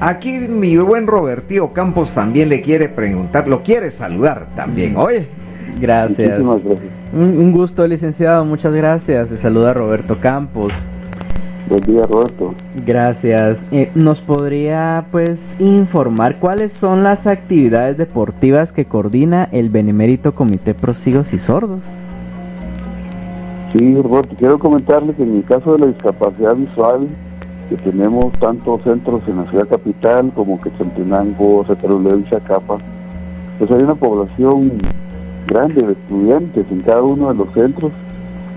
Aquí 0.00 0.32
mi 0.32 0.76
buen 0.76 1.06
Robertío 1.06 1.72
Campos 1.72 2.10
también 2.10 2.48
le 2.48 2.60
quiere 2.60 2.88
preguntar, 2.88 3.48
lo 3.48 3.62
quiere 3.62 3.90
saludar 3.90 4.46
también. 4.56 4.96
Oye. 4.96 5.28
Gracias. 5.80 6.40
gracias. 6.40 6.78
Un, 7.12 7.52
gusto, 7.52 7.86
licenciado. 7.86 8.44
Muchas 8.44 8.72
gracias. 8.72 9.28
Se 9.28 9.38
saluda 9.38 9.72
Roberto 9.72 10.18
Campos. 10.20 10.72
Buen 11.68 11.80
día, 11.82 12.02
Roberto. 12.02 12.54
Gracias. 12.84 13.60
Eh, 13.70 13.90
¿Nos 13.94 14.20
podría 14.20 15.06
pues 15.10 15.54
informar 15.58 16.38
cuáles 16.38 16.72
son 16.72 17.02
las 17.02 17.26
actividades 17.26 17.96
deportivas 17.96 18.72
que 18.72 18.84
coordina 18.84 19.48
el 19.52 19.70
Benemérito 19.70 20.34
Comité 20.34 20.74
Prosigos 20.74 21.32
y 21.32 21.38
Sordos? 21.38 21.80
Sí, 23.72 23.96
Roberto, 24.02 24.34
quiero 24.38 24.58
comentarle 24.58 25.14
que 25.14 25.22
en 25.22 25.36
el 25.36 25.44
caso 25.44 25.72
de 25.72 25.78
la 25.78 25.86
discapacidad 25.86 26.54
visual, 26.54 27.08
que 27.70 27.76
tenemos 27.76 28.30
tantos 28.32 28.82
centros 28.82 29.22
en 29.26 29.38
la 29.38 29.50
ciudad 29.50 29.66
capital 29.66 30.30
como 30.34 30.60
que 30.60 30.68
Quetzaltenango, 30.70 31.64
Ceteruledo 31.66 32.18
y 32.18 32.24
Zacapa, 32.24 32.76
pues 33.58 33.70
hay 33.70 33.82
una 33.82 33.94
población 33.94 34.72
grande 35.46 35.82
de 35.82 35.92
estudiantes 35.92 36.66
en 36.70 36.82
cada 36.82 37.02
uno 37.02 37.28
de 37.32 37.34
los 37.34 37.52
centros 37.54 37.92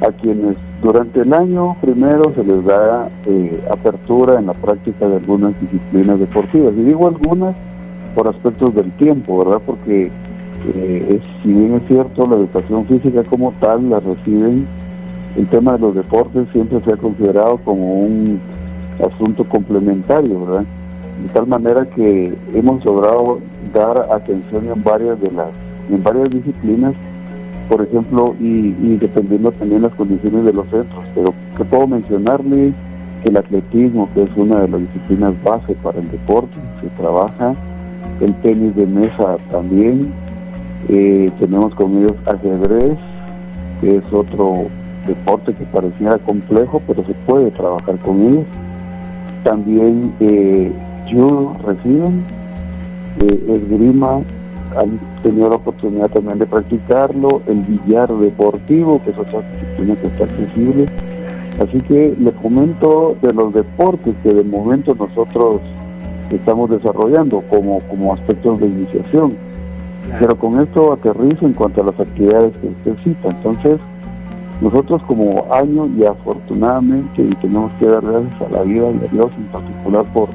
a 0.01 0.11
quienes 0.11 0.57
durante 0.83 1.21
el 1.21 1.33
año 1.33 1.77
primero 1.79 2.33
se 2.35 2.43
les 2.43 2.65
da 2.65 3.09
eh, 3.25 3.63
apertura 3.71 4.37
en 4.37 4.47
la 4.47 4.53
práctica 4.53 5.07
de 5.07 5.15
algunas 5.15 5.53
disciplinas 5.61 6.19
deportivas. 6.19 6.73
Y 6.75 6.81
digo 6.81 7.07
algunas 7.07 7.55
por 8.13 8.27
aspectos 8.27 8.75
del 8.75 8.91
tiempo, 8.97 9.45
¿verdad? 9.45 9.61
Porque 9.65 10.11
Eh, 10.73 11.19
es, 11.19 11.43
si 11.43 11.53
bien 11.53 11.75
es 11.75 11.83
cierto, 11.87 12.25
la 12.25 12.37
educación 12.37 12.85
física 12.87 13.23
como 13.23 13.53
tal 13.59 13.87
la 13.87 13.99
reciben, 13.99 14.65
el 15.37 15.47
tema 15.47 15.73
de 15.73 15.79
los 15.79 15.95
deportes 15.95 16.47
siempre 16.53 16.79
se 16.81 16.93
ha 16.93 16.97
considerado 16.97 17.57
como 17.57 18.01
un 18.01 18.39
asunto 19.03 19.43
complementario, 19.43 20.45
¿verdad? 20.45 20.65
De 21.23 21.29
tal 21.33 21.47
manera 21.47 21.85
que 21.85 22.33
hemos 22.53 22.83
logrado 22.85 23.39
dar 23.73 24.07
atención 24.11 24.67
en 24.67 24.83
varias 24.83 25.19
de 25.19 25.31
las, 25.31 25.47
en 25.89 26.01
varias 26.03 26.29
disciplinas, 26.29 26.93
por 27.67 27.81
ejemplo, 27.81 28.35
y, 28.39 28.71
dependiendo 28.97 29.51
también 29.51 29.81
las 29.81 29.93
condiciones 29.95 30.45
de 30.45 30.53
los 30.53 30.65
centros. 30.69 31.03
Pero 31.13 31.33
que 31.57 31.65
puedo 31.65 31.87
mencionarle 31.87 32.73
que 33.21 33.29
el 33.29 33.37
atletismo, 33.37 34.09
que 34.13 34.23
es 34.23 34.29
una 34.35 34.61
de 34.61 34.67
las 34.69 34.81
disciplinas 34.81 35.33
base 35.43 35.73
para 35.75 35.99
el 35.99 36.09
deporte, 36.11 36.55
se 36.81 36.87
trabaja, 37.01 37.55
el 38.21 38.33
tenis 38.35 38.75
de 38.75 38.85
mesa 38.85 39.37
también, 39.51 40.13
eh, 40.87 41.31
tenemos 41.39 41.73
con 41.75 41.97
ellos 41.97 42.13
ajedrez, 42.25 42.97
que 43.81 43.97
es 43.97 44.03
otro 44.13 44.67
deporte 45.05 45.53
que 45.53 45.65
pareciera 45.65 46.17
complejo, 46.19 46.81
pero 46.87 47.03
se 47.05 47.13
puede 47.25 47.51
trabajar 47.51 47.97
con 47.99 48.21
ellos. 48.21 48.45
También 49.43 50.13
eh, 50.19 50.71
judo 51.11 51.55
reciben, 51.65 52.23
eh, 53.21 53.45
esgrima, 53.55 54.21
han 54.75 54.99
tenido 55.23 55.49
la 55.49 55.55
oportunidad 55.55 56.09
también 56.09 56.39
de 56.39 56.45
practicarlo, 56.45 57.41
el 57.47 57.61
billar 57.61 58.11
deportivo, 58.11 59.01
que 59.03 59.11
es 59.11 59.17
otra 59.17 59.41
disciplina 59.41 59.95
que 59.95 60.07
está 60.07 60.23
accesible. 60.25 60.85
Así 61.59 61.79
que 61.81 62.15
le 62.19 62.31
comento 62.31 63.15
de 63.21 63.31
los 63.31 63.53
deportes 63.53 64.13
que 64.23 64.33
de 64.33 64.43
momento 64.43 64.93
nosotros 64.95 65.61
estamos 66.29 66.69
desarrollando 66.69 67.41
como, 67.49 67.79
como 67.81 68.13
aspectos 68.13 68.59
de 68.59 68.67
iniciación. 68.67 69.33
Pero 70.19 70.37
con 70.37 70.59
esto 70.61 70.93
aterrizo 70.93 71.45
en 71.45 71.53
cuanto 71.53 71.81
a 71.81 71.85
las 71.85 71.99
actividades 71.99 72.55
que 72.57 72.67
usted 72.67 73.03
cita. 73.03 73.29
Entonces, 73.29 73.79
nosotros 74.61 75.01
como 75.03 75.45
año 75.53 75.87
y 75.97 76.05
afortunadamente, 76.05 77.21
y 77.21 77.35
tenemos 77.35 77.71
que 77.73 77.85
dar 77.85 78.01
gracias 78.01 78.41
a 78.41 78.49
la 78.49 78.61
vida 78.63 78.89
y 78.89 79.05
a 79.05 79.11
Dios 79.11 79.31
en 79.37 79.45
particular 79.45 80.05
por 80.13 80.29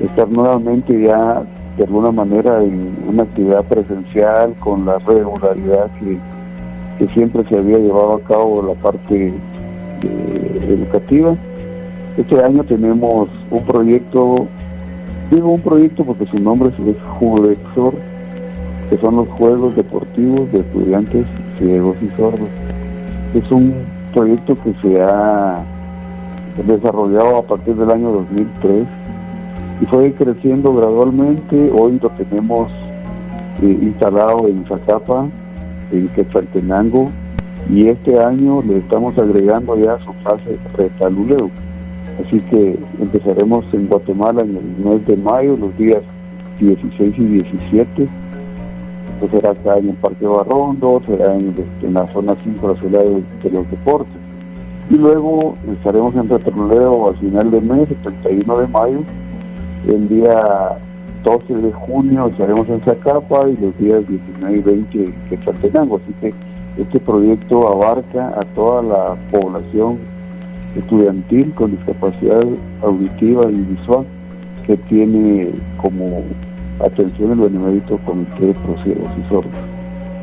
estar 0.00 0.28
nuevamente 0.28 1.00
ya 1.02 1.42
de 1.76 1.84
alguna 1.84 2.12
manera 2.12 2.62
en 2.62 2.92
una 3.06 3.22
actividad 3.24 3.64
presencial 3.64 4.54
con 4.60 4.84
la 4.86 4.98
regularidad 4.98 5.90
que, 6.00 6.18
siempre 7.14 7.44
se 7.48 7.56
había 7.56 7.78
llevado 7.78 8.14
a 8.14 8.20
cabo 8.22 8.60
la 8.60 8.74
parte 8.74 9.28
eh, 9.28 10.66
educativa. 10.68 11.36
Este 12.16 12.42
año 12.42 12.64
tenemos 12.64 13.28
un 13.52 13.62
proyecto, 13.62 14.48
digo 15.30 15.50
un 15.50 15.60
proyecto 15.60 16.04
porque 16.04 16.26
su 16.26 16.40
nombre 16.40 16.70
es 16.70 16.96
Judexor, 17.20 17.94
que 18.90 18.98
son 18.98 19.14
los 19.14 19.28
Juegos 19.28 19.76
Deportivos 19.76 20.50
de 20.50 20.58
Estudiantes 20.58 21.24
Ciegos 21.58 21.96
y 22.02 22.08
Sordos. 22.16 22.48
Es 23.34 23.50
un 23.50 23.74
proyecto 24.14 24.56
que 24.62 24.74
se 24.80 25.02
ha 25.02 25.62
desarrollado 26.66 27.38
a 27.38 27.42
partir 27.42 27.76
del 27.76 27.90
año 27.90 28.10
2003 28.10 28.86
y 29.80 29.86
fue 29.86 30.12
creciendo 30.12 30.74
gradualmente. 30.74 31.70
Hoy 31.72 31.98
lo 32.02 32.08
tenemos 32.10 32.70
eh, 33.62 33.78
instalado 33.82 34.48
en 34.48 34.64
Zacapa, 34.66 35.26
en 35.92 36.08
Quetzaltenango, 36.08 37.10
y 37.70 37.88
este 37.88 38.18
año 38.18 38.62
le 38.62 38.78
estamos 38.78 39.16
agregando 39.18 39.76
ya 39.76 39.98
su 40.04 40.12
fase 40.24 40.58
retaluleo. 40.76 41.50
Así 42.24 42.40
que 42.50 42.78
empezaremos 43.00 43.64
en 43.72 43.88
Guatemala 43.88 44.42
en 44.42 44.56
el 44.56 44.84
mes 44.84 45.06
de 45.06 45.16
mayo, 45.16 45.56
los 45.56 45.76
días 45.76 46.02
16 46.60 47.14
y 47.18 47.24
17. 47.24 48.08
Será 49.26 49.50
acá 49.50 49.78
en 49.78 49.90
el 49.90 49.96
Parque 49.96 50.26
Barrondo, 50.26 51.02
será 51.06 51.34
en, 51.34 51.54
la 51.92 52.06
zona 52.12 52.36
5 52.42 52.68
de 52.68 52.74
la 52.74 52.80
ciudad 52.80 53.04
de, 53.42 53.50
los 53.50 53.70
deportes. 53.70 54.12
Y 54.90 54.94
luego 54.94 55.56
estaremos 55.72 56.14
en 56.14 56.28
retaluleo 56.28 57.08
al 57.08 57.16
final 57.16 57.50
del 57.50 57.62
mes, 57.62 57.90
el 57.90 57.96
31 57.96 58.58
de 58.58 58.68
mayo, 58.68 59.00
el 59.86 60.08
día 60.08 60.78
12 61.24 61.54
de 61.54 61.72
junio 61.72 62.28
estaremos 62.28 62.68
en 62.68 62.80
Zacapa 62.80 63.48
y 63.48 63.56
los 63.56 63.76
días 63.78 64.06
19 64.08 64.56
y 64.56 64.60
20 64.60 65.04
en 65.04 65.14
Quetzaltenango. 65.28 65.96
Así 65.96 66.14
que 66.20 66.32
este 66.80 67.00
proyecto 67.00 67.68
abarca 67.68 68.28
a 68.28 68.44
toda 68.54 68.82
la 68.82 69.16
población 69.30 69.98
estudiantil 70.76 71.52
con 71.54 71.72
discapacidad 71.72 72.44
auditiva 72.82 73.50
y 73.50 73.56
visual 73.56 74.06
que 74.64 74.76
tiene 74.76 75.50
como 75.76 76.22
atención 76.80 77.32
el 77.32 77.38
benemérito 77.38 77.98
Comité 77.98 78.46
de 78.46 78.54
Ciegos 78.82 79.10
y 79.18 79.28
Sordos. 79.28 79.52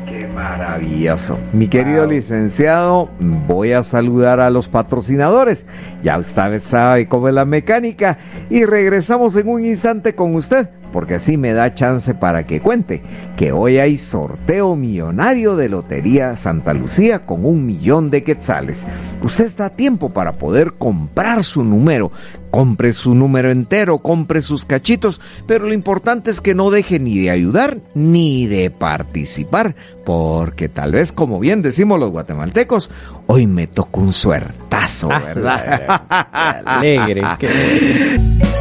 Qué 0.06 0.26
maravilloso. 0.28 1.36
Mi 1.52 1.68
querido 1.68 2.06
licenciado, 2.06 3.08
voy 3.18 3.72
a 3.72 3.82
saludar 3.82 4.38
a 4.40 4.50
los 4.50 4.68
patrocinadores. 4.68 5.66
Ya 6.04 6.18
usted 6.18 6.60
sabe 6.60 7.08
cómo 7.08 7.28
es 7.28 7.34
la 7.34 7.44
mecánica 7.44 8.18
y 8.48 8.64
regresamos 8.64 9.36
en 9.36 9.48
un 9.48 9.64
instante 9.64 10.14
con 10.14 10.34
usted 10.36 10.68
porque 10.92 11.16
así 11.16 11.36
me 11.36 11.52
da 11.52 11.74
chance 11.74 12.14
para 12.14 12.46
que 12.46 12.60
cuente 12.60 13.02
que 13.36 13.52
hoy 13.52 13.78
hay 13.78 13.98
sorteo 13.98 14.76
millonario 14.76 15.56
de 15.56 15.68
Lotería 15.68 16.36
Santa 16.36 16.72
Lucía 16.74 17.26
con 17.26 17.44
un 17.44 17.66
millón 17.66 18.10
de 18.10 18.22
quetzales. 18.22 18.78
Usted 19.22 19.44
está 19.44 19.66
a 19.66 19.70
tiempo 19.70 20.10
para 20.10 20.32
poder 20.32 20.72
comprar 20.72 21.44
su 21.44 21.64
número. 21.64 22.10
Compre 22.50 22.94
su 22.94 23.14
número 23.14 23.50
entero, 23.50 23.98
compre 23.98 24.40
sus 24.40 24.64
cachitos, 24.64 25.20
pero 25.46 25.66
lo 25.66 25.74
importante 25.74 26.30
es 26.30 26.40
que 26.40 26.54
no 26.54 26.70
deje 26.70 26.98
ni 26.98 27.18
de 27.18 27.30
ayudar 27.30 27.78
ni 27.94 28.46
de 28.46 28.70
participar, 28.70 29.74
porque 30.06 30.70
tal 30.70 30.92
vez, 30.92 31.12
como 31.12 31.38
bien 31.38 31.60
decimos 31.60 32.00
los 32.00 32.12
guatemaltecos, 32.12 32.90
hoy 33.26 33.46
me 33.46 33.66
tocó 33.66 34.00
un 34.00 34.14
suertazo, 34.14 35.10
ah, 35.12 35.18
¿verdad? 35.18 36.62
alegre. 36.64 37.22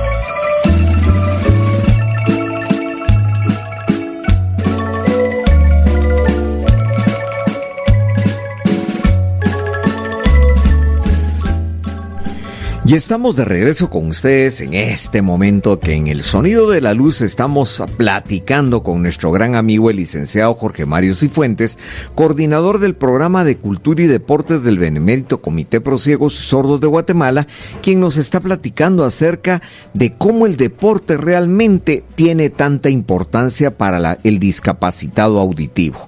Y 12.88 12.94
estamos 12.94 13.36
de 13.36 13.46
regreso 13.46 13.90
con 13.90 14.06
ustedes 14.10 14.62
en 14.62 14.76
este 14.76 15.24
momento 15.24 15.80
que 15.80 15.96
en 15.96 16.06
el 16.06 16.22
sonido 16.22 16.70
de 16.70 16.82
la 16.82 16.94
luz 16.94 17.22
estamos 17.22 17.84
platicando 17.98 18.84
con 18.84 19.02
nuestro 19.02 19.32
gran 19.32 19.56
amigo 19.56 19.90
el 19.90 19.96
licenciado 19.96 20.54
Jorge 20.54 20.86
Mario 20.86 21.16
Cifuentes, 21.16 21.80
coordinador 22.14 22.78
del 22.78 22.94
programa 22.94 23.44
de 23.44 23.58
cultura 23.58 24.04
y 24.04 24.06
deportes 24.06 24.62
del 24.62 24.78
Benemérito 24.78 25.42
Comité 25.42 25.82
Pro 25.82 25.98
Ciegos 25.98 26.40
y 26.40 26.44
Sordos 26.44 26.80
de 26.80 26.86
Guatemala, 26.86 27.48
quien 27.82 28.00
nos 28.00 28.18
está 28.18 28.40
platicando 28.40 29.04
acerca 29.04 29.64
de 29.96 30.14
cómo 30.14 30.46
el 30.46 30.56
deporte 30.56 31.18
realmente 31.18 32.04
tiene 32.14 32.52
tanta 32.52 32.92
importancia 32.92 33.76
para 33.76 34.20
el 34.24 34.38
discapacitado 34.38 35.40
auditivo. 35.40 36.08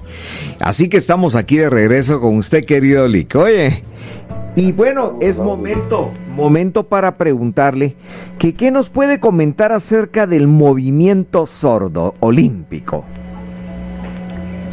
Así 0.60 0.90
que 0.90 0.98
estamos 0.98 1.34
aquí 1.34 1.58
de 1.58 1.72
regreso 1.72 2.22
con 2.22 2.38
usted, 2.38 2.66
querido 2.66 3.08
Lick. 3.08 3.36
Oye, 3.36 3.82
y 4.56 4.72
bueno, 4.72 5.18
es 5.22 5.38
momento, 5.38 6.12
momento 6.38 6.84
para 6.84 7.18
preguntarle 7.18 7.96
que 8.40 8.54
qué 8.54 8.72
nos 8.72 8.90
puede 8.90 9.20
comentar 9.20 9.72
acerca 9.72 10.28
del 10.28 10.48
movimiento 10.48 11.46
sordo 11.46 12.14
olímpico. 12.20 13.04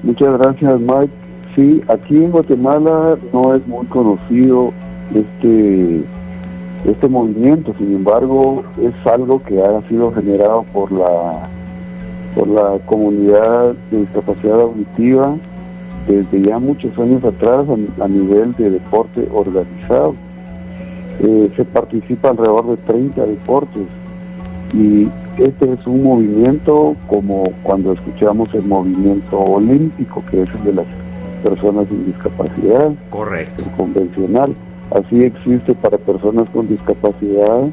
Muchas 0.02 0.38
gracias, 0.38 0.80
Mike. 0.80 1.12
Sí, 1.56 1.82
aquí 1.88 2.16
en 2.16 2.30
Guatemala 2.30 3.16
no 3.32 3.54
es 3.54 3.66
muy 3.66 3.86
conocido 3.86 4.72
este 5.14 6.04
este 6.84 7.08
movimiento, 7.08 7.74
sin 7.78 7.94
embargo, 7.94 8.62
es 8.82 9.10
algo 9.10 9.42
que 9.42 9.58
ha 9.62 9.88
sido 9.88 10.12
generado 10.12 10.64
por 10.72 10.92
la 10.92 11.48
por 12.34 12.48
la 12.48 12.78
comunidad 12.84 13.74
de 13.90 14.00
discapacidad 14.00 14.60
auditiva 14.60 15.36
desde 16.06 16.42
ya 16.42 16.58
muchos 16.58 16.96
años 16.98 17.24
atrás 17.24 17.66
a, 18.00 18.08
nivel 18.08 18.54
de 18.56 18.70
deporte 18.70 19.26
organizado. 19.32 20.14
Eh, 21.20 21.50
se 21.56 21.64
participa 21.64 22.30
alrededor 22.30 22.70
de 22.70 22.76
30 22.78 23.26
deportes 23.26 23.86
y 24.72 25.08
este 25.38 25.72
es 25.72 25.86
un 25.86 26.02
movimiento 26.02 26.96
como 27.06 27.52
cuando 27.62 27.92
escuchamos 27.92 28.52
el 28.54 28.62
movimiento 28.62 29.38
olímpico, 29.38 30.22
que 30.30 30.42
es 30.42 30.48
el 30.54 30.64
de 30.64 30.72
las 30.74 30.86
personas 31.42 31.86
sin 31.88 32.06
discapacidad. 32.06 32.92
Correcto. 33.10 33.64
El 33.64 33.70
convencional. 33.72 34.54
Así 34.90 35.22
existe 35.22 35.74
para 35.74 35.98
personas 35.98 36.48
con 36.50 36.68
discapacidad 36.68 37.68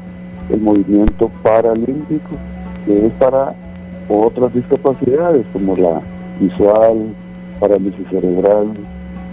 el 0.50 0.60
movimiento 0.60 1.30
paralímpico, 1.42 2.30
que 2.86 3.06
es 3.06 3.12
para 3.14 3.54
otras 4.08 4.52
discapacidades 4.54 5.44
como 5.52 5.76
la 5.76 6.00
visual, 6.40 7.14
parálisis 7.60 8.06
cerebral, 8.10 8.68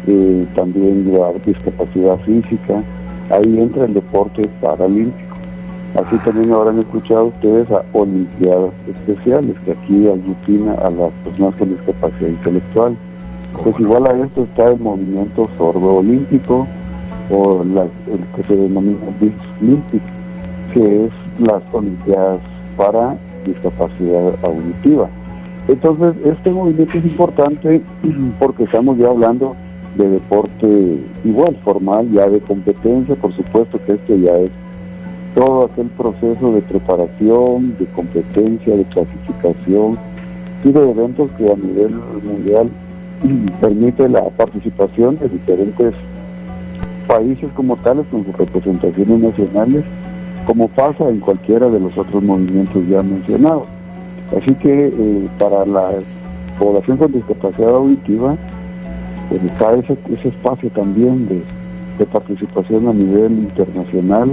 eh, 0.07 0.45
también 0.55 1.11
la 1.13 1.33
discapacidad 1.45 2.17
física, 2.19 2.83
ahí 3.29 3.59
entra 3.59 3.85
el 3.85 3.93
deporte 3.93 4.49
paralímpico. 4.61 5.35
Así 5.95 6.17
también 6.23 6.51
habrán 6.51 6.79
escuchado 6.79 7.25
ustedes 7.25 7.69
a 7.71 7.83
Olimpiadas 7.93 8.71
Especiales, 8.87 9.55
que 9.65 9.71
aquí 9.71 10.07
aglutina 10.07 10.73
a 10.73 10.89
las 10.91 11.11
personas 11.23 11.55
con 11.55 11.69
discapacidad 11.69 12.29
intelectual. 12.29 12.95
Pues 13.63 13.79
igual 13.79 14.05
a 14.05 14.11
esto 14.11 14.43
está 14.43 14.69
el 14.71 14.79
movimiento 14.79 15.49
sordo 15.57 15.95
olímpico 15.97 16.67
o 17.31 17.63
el 17.63 17.89
que 18.35 18.43
se 18.43 18.55
denomina 18.55 18.99
Olympic, 19.59 20.01
que 20.73 21.05
es 21.05 21.11
las 21.39 21.63
Olimpiadas 21.71 22.39
para 22.77 23.17
discapacidad 23.45 24.33
auditiva. 24.43 25.09
Entonces, 25.67 26.15
este 26.25 26.51
movimiento 26.51 26.97
es 26.97 27.05
importante 27.05 27.81
porque 28.39 28.63
estamos 28.63 28.97
ya 28.97 29.07
hablando 29.07 29.55
de 29.95 30.09
deporte 30.09 30.99
igual, 31.23 31.55
formal, 31.63 32.09
ya 32.11 32.29
de 32.29 32.39
competencia, 32.39 33.15
por 33.15 33.33
supuesto 33.35 33.79
que 33.85 33.93
este 33.93 34.19
ya 34.19 34.37
es 34.37 34.51
todo 35.35 35.65
aquel 35.65 35.87
proceso 35.87 36.53
de 36.53 36.61
preparación, 36.61 37.75
de 37.77 37.85
competencia, 37.87 38.75
de 38.75 38.83
clasificación 38.85 39.97
y 40.63 40.71
de 40.71 40.91
eventos 40.91 41.29
que 41.37 41.51
a 41.51 41.55
nivel 41.55 41.95
mundial 42.23 42.69
permite 43.61 44.09
la 44.09 44.23
participación 44.29 45.17
de 45.19 45.29
diferentes 45.29 45.93
países 47.07 47.49
como 47.55 47.75
tales 47.77 48.05
con 48.11 48.25
sus 48.25 48.35
representaciones 48.37 49.19
nacionales, 49.19 49.83
como 50.45 50.67
pasa 50.69 51.09
en 51.09 51.19
cualquiera 51.19 51.69
de 51.69 51.79
los 51.79 51.97
otros 51.97 52.21
movimientos 52.23 52.87
ya 52.87 53.01
mencionados. 53.01 53.63
Así 54.37 54.53
que 54.55 54.87
eh, 54.87 55.27
para 55.39 55.65
la 55.65 55.91
población 56.59 56.97
con 56.97 57.11
discapacidad 57.11 57.69
auditiva, 57.69 58.35
pues 59.29 59.43
está 59.43 59.73
ese, 59.75 59.97
espacio 60.27 60.69
también 60.71 61.27
de, 61.27 61.41
de 61.99 62.05
participación 62.05 62.87
a 62.87 62.93
nivel 62.93 63.31
internacional 63.31 64.31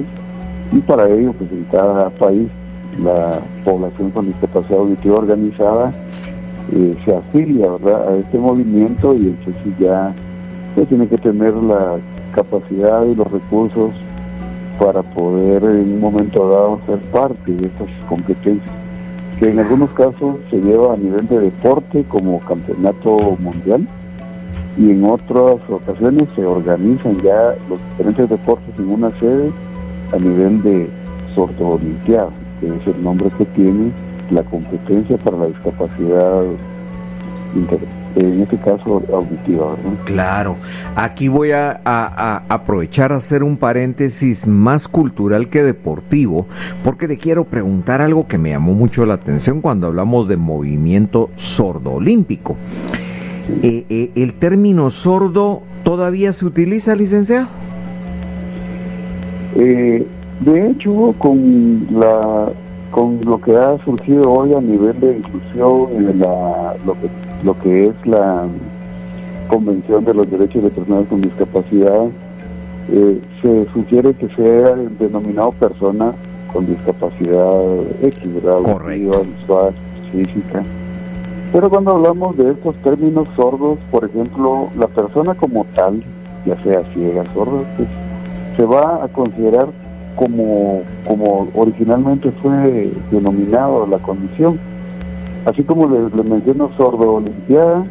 y 0.73 0.79
para 0.81 1.09
ello 1.09 1.33
pues 1.35 1.51
en 1.53 1.65
cada 1.71 2.11
país 2.11 2.49
la 3.03 3.41
población 3.65 4.11
con 4.11 4.27
discapacidad 4.27 4.79
auditiva 4.79 5.19
organizada 5.19 5.93
eh, 6.73 6.97
se 7.05 7.15
afilia 7.15 7.67
a 7.67 8.17
este 8.17 8.39
movimiento 8.39 9.15
y 9.15 9.27
entonces 9.29 9.79
ya 9.79 10.13
tiene 10.89 11.07
que 11.07 11.19
tener 11.19 11.55
la 11.55 11.97
capacidad 12.35 13.05
y 13.05 13.15
los 13.15 13.31
recursos 13.31 13.93
para 14.79 15.03
poder 15.03 15.63
en 15.63 15.95
un 15.95 16.01
momento 16.01 16.49
dado 16.49 16.81
ser 16.87 16.99
parte 17.11 17.53
de 17.53 17.67
estas 17.67 17.89
competencias 18.09 18.75
que 19.39 19.51
en 19.51 19.59
algunos 19.59 19.91
casos 19.91 20.37
se 20.51 20.57
lleva 20.57 20.95
a 20.95 20.97
nivel 20.97 21.29
de 21.29 21.39
deporte 21.39 22.05
como 22.09 22.41
campeonato 22.41 23.37
mundial 23.39 23.87
y 24.77 24.91
en 24.91 25.05
otras 25.05 25.57
ocasiones 25.69 26.29
se 26.35 26.45
organizan 26.45 27.21
ya 27.23 27.55
los 27.69 27.81
diferentes 27.91 28.29
deportes 28.29 28.79
en 28.79 28.89
una 28.89 29.11
sede 29.19 29.51
a 30.13 30.17
nivel 30.19 30.63
de 30.63 30.89
sordo 31.35 31.69
olimpiado, 31.69 32.31
que 32.61 32.69
es 32.69 32.87
el 32.87 33.03
nombre 33.03 33.31
que 33.39 33.45
tiene 33.47 33.91
la 34.31 34.43
competencia 34.43 35.17
para 35.19 35.39
la 35.39 35.47
discapacidad 35.47 36.45
en 38.17 38.43
este 38.43 38.57
caso 38.59 39.03
auditiva. 39.13 39.77
Claro, 40.05 40.57
aquí 40.95 41.29
voy 41.29 41.53
a, 41.53 41.81
aprovechar 42.49 43.13
a 43.13 43.17
hacer 43.17 43.43
un 43.43 43.57
paréntesis 43.57 44.47
más 44.47 44.89
cultural 44.89 45.49
que 45.49 45.63
deportivo, 45.63 46.47
porque 46.85 47.09
le 47.09 47.19
quiero 47.19 47.45
preguntar 47.45 48.01
algo 48.01 48.27
que 48.27 48.39
me 48.39 48.51
llamó 48.51 48.75
mucho 48.75 49.07
la 49.07 49.15
atención 49.15 49.61
cuando 49.61 49.87
hablamos 49.87 50.29
de 50.29 50.37
movimiento 50.37 51.31
sordo 51.37 51.93
olímpico. 51.93 52.57
Eh, 53.63 53.87
eh, 53.89 54.11
¿El 54.17 54.35
término 54.35 54.91
sordo 54.91 55.63
todavía 55.85 56.33
se 56.33 56.47
utiliza, 56.47 56.95
licenciado? 56.95 57.49
Eh, 59.57 60.07
de 60.41 60.71
hecho, 60.71 61.15
con 61.19 61.87
la 61.91 62.53
con 62.91 63.21
lo 63.25 63.41
que 63.41 63.55
ha 63.55 63.77
surgido 63.85 64.31
hoy 64.31 64.55
a 64.55 64.61
nivel 64.61 64.99
de 65.01 65.19
inclusión 65.19 65.89
en 65.97 66.21
la, 66.21 66.75
lo, 66.87 66.95
que, 66.95 67.09
lo 67.45 67.59
que 67.59 67.89
es 67.89 67.95
la 68.07 68.47
Convención 69.49 70.05
de 70.05 70.15
los 70.15 70.31
Derechos 70.31 70.63
de 70.63 70.71
Personas 70.71 71.07
con 71.09 71.21
Discapacidad, 71.21 72.07
eh, 72.93 73.21
se 73.43 73.67
sugiere 73.73 74.15
que 74.15 74.29
sea 74.31 74.75
denominado 74.99 75.53
persona 75.53 76.13
con 76.53 76.67
discapacidad 76.67 77.63
X, 78.03 78.19
visual, 78.25 79.75
física. 80.13 80.63
Pero 81.53 81.71
cuando 81.71 81.93
hablamos 81.93 82.37
de 82.37 82.51
estos 82.51 82.75
términos 82.77 83.29
sordos, 83.37 83.79
por 83.91 84.05
ejemplo, 84.05 84.69
la 84.77 84.89
persona 84.89 85.35
como 85.35 85.65
tal, 85.75 86.03
ya 86.45 86.61
sea 86.63 86.83
ciega, 86.93 87.25
sorda, 87.35 87.63
pues, 87.77 87.89
se 88.57 88.65
va 88.65 89.05
a 89.05 89.09
considerar 89.09 89.69
como, 90.17 90.83
como 91.07 91.49
originalmente 91.55 92.31
fue 92.43 92.93
denominado 93.11 93.87
la 93.87 93.99
condición. 93.99 94.59
Así 95.45 95.63
como 95.63 95.89
les, 95.89 96.13
menciono 96.25 96.71
Sordo 96.77 97.15
Olimpiada, 97.15 97.85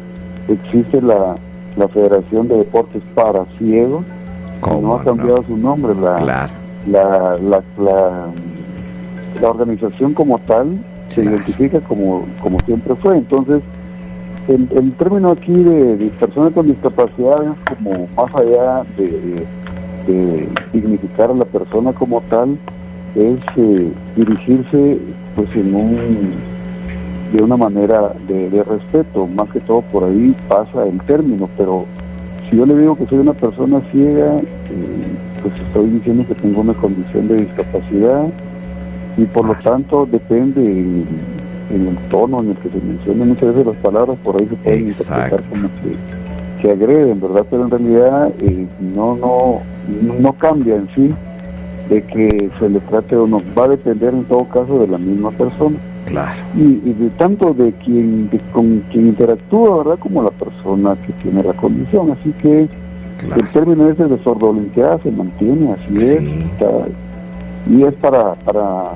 existe 0.48 1.00
la, 1.00 1.36
Federación 1.92 2.48
de 2.48 2.56
Deportes 2.56 3.02
para 3.14 3.44
Ciegos, 3.58 4.04
que 4.64 4.70
no 4.70 4.94
ha 4.94 5.04
cambiado 5.04 5.42
su 5.46 5.56
nombre, 5.56 5.94
la, 5.94 6.48
la, 6.86 7.38
la, 7.38 7.62
la, 7.78 9.48
organización 9.48 10.14
como 10.14 10.38
tal 10.40 10.78
se 11.14 11.24
identifica 11.24 11.80
como, 11.80 12.26
como 12.40 12.58
siempre 12.60 12.94
fue. 12.96 13.18
Entonces, 13.18 13.62
el, 14.48 14.68
el 14.76 14.92
término 14.92 15.30
aquí 15.30 15.52
de, 15.52 16.10
personas 16.20 16.52
con 16.52 16.66
discapacidad 16.68 17.44
es 17.44 17.76
como 17.76 18.08
más 18.16 18.34
allá 18.34 18.84
de 18.96 19.44
de 20.06 20.48
dignificar 20.72 21.30
a 21.30 21.34
la 21.34 21.44
persona 21.44 21.92
como 21.92 22.20
tal 22.22 22.56
es 23.14 23.38
eh, 23.56 23.92
dirigirse 24.16 24.98
pues 25.34 25.48
en 25.54 25.74
un 25.74 26.30
de 27.32 27.42
una 27.42 27.56
manera 27.56 28.12
de, 28.28 28.62
respeto 28.62 29.26
más 29.26 29.50
que 29.50 29.60
todo 29.60 29.82
por 29.82 30.04
ahí 30.04 30.34
pasa 30.48 30.86
el 30.86 31.00
término 31.02 31.48
pero 31.56 31.84
si 32.48 32.56
yo 32.56 32.66
le 32.66 32.76
digo 32.76 32.96
que 32.96 33.06
soy 33.06 33.18
una 33.18 33.32
persona 33.32 33.80
ciega 33.90 34.38
eh, 34.38 35.42
pues 35.42 35.54
estoy 35.66 35.90
diciendo 35.90 36.24
que 36.28 36.34
tengo 36.34 36.60
una 36.60 36.74
condición 36.74 37.28
de 37.28 37.46
discapacidad 37.46 38.26
y 39.16 39.24
por 39.24 39.46
lo 39.46 39.54
tanto 39.56 40.06
depende 40.10 40.60
en, 40.60 41.06
el 41.70 41.96
tono 42.10 42.42
en 42.42 42.50
el 42.50 42.56
que 42.56 42.68
se 42.68 42.80
menciona 42.80 43.24
muchas 43.24 43.48
veces 43.48 43.66
las 43.66 43.76
palabras 43.76 44.16
por 44.22 44.36
ahí 44.36 44.46
se 44.46 44.56
pueden 44.56 44.88
interpretar 44.88 45.42
como 45.50 45.68
que 45.68 46.16
que 46.60 46.70
agreden, 46.70 47.20
¿verdad? 47.20 47.46
Pero 47.50 47.64
en 47.64 47.70
realidad 47.70 48.32
eh, 48.40 48.66
no, 48.94 49.16
no, 49.16 49.60
no 50.20 50.32
cambia 50.34 50.76
en 50.76 50.88
sí 50.94 51.14
de 51.88 52.02
que 52.02 52.50
se 52.58 52.68
le 52.68 52.80
trate 52.80 53.16
o 53.16 53.26
no, 53.26 53.42
va 53.56 53.64
a 53.64 53.68
depender 53.68 54.12
en 54.12 54.24
todo 54.24 54.44
caso 54.48 54.80
de 54.80 54.88
la 54.88 54.98
misma 54.98 55.30
persona. 55.32 55.76
Claro. 56.06 56.40
Y, 56.56 56.92
de 56.92 57.10
tanto 57.10 57.52
de 57.52 57.72
quien 57.84 58.30
con 58.52 58.82
quien 58.90 59.08
interactúa, 59.08 59.78
¿verdad? 59.78 59.98
Como 59.98 60.22
la 60.22 60.30
persona 60.30 60.96
que 61.04 61.12
tiene 61.14 61.42
la 61.42 61.52
condición. 61.52 62.12
Así 62.12 62.32
que 62.40 62.68
el 63.34 63.48
término 63.52 63.88
ese 63.88 64.04
de 64.04 64.22
sordolimpiada 64.22 64.98
se 65.02 65.10
mantiene, 65.10 65.72
así 65.72 65.96
es. 65.96 66.22
y 67.68 67.82
es 67.82 67.94
para, 67.94 68.34
para, 68.34 68.92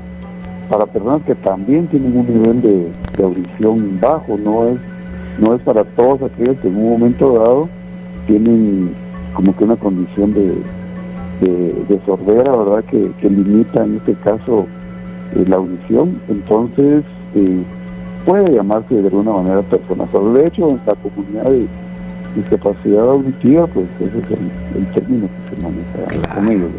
para 0.70 0.86
personas 0.86 1.22
que 1.26 1.34
también 1.34 1.88
tienen 1.88 2.16
un 2.16 2.26
nivel 2.26 2.62
de, 2.62 2.88
de 3.18 3.24
audición 3.24 3.98
bajo, 4.00 4.38
no 4.38 4.68
es 4.68 4.78
no 5.40 5.54
es 5.54 5.62
para 5.62 5.84
todos 5.84 6.22
aquellos 6.22 6.58
que 6.58 6.68
en 6.68 6.76
un 6.76 6.90
momento 6.90 7.32
dado 7.32 7.68
tienen 8.26 8.92
como 9.34 9.56
que 9.56 9.64
una 9.64 9.76
condición 9.76 10.34
de, 10.34 10.54
de, 11.40 12.00
sordera, 12.04 12.54
¿verdad? 12.54 12.84
Que, 12.84 13.30
limita 13.30 13.84
en 13.84 13.96
este 13.96 14.14
caso 14.14 14.66
eh, 15.34 15.44
la 15.48 15.56
audición. 15.56 16.20
Entonces, 16.28 17.04
eh, 17.34 17.62
puede 18.26 18.52
llamarse 18.52 18.94
de 18.94 19.08
alguna 19.08 19.32
manera 19.32 19.62
persona 19.62 20.06
sorda. 20.12 20.40
De 20.40 20.48
hecho, 20.48 20.68
en 20.68 20.80
la 20.86 20.94
comunidad 20.94 21.44
de 21.44 21.66
discapacidad 22.34 23.04
auditiva, 23.04 23.66
pues 23.66 23.86
ese 24.00 24.18
es 24.18 24.26
el, 24.76 24.86
término 24.94 25.28
que 25.28 25.56
se 25.56 25.62
maneja 25.62 26.34
con 26.34 26.48
ellos. 26.48 26.70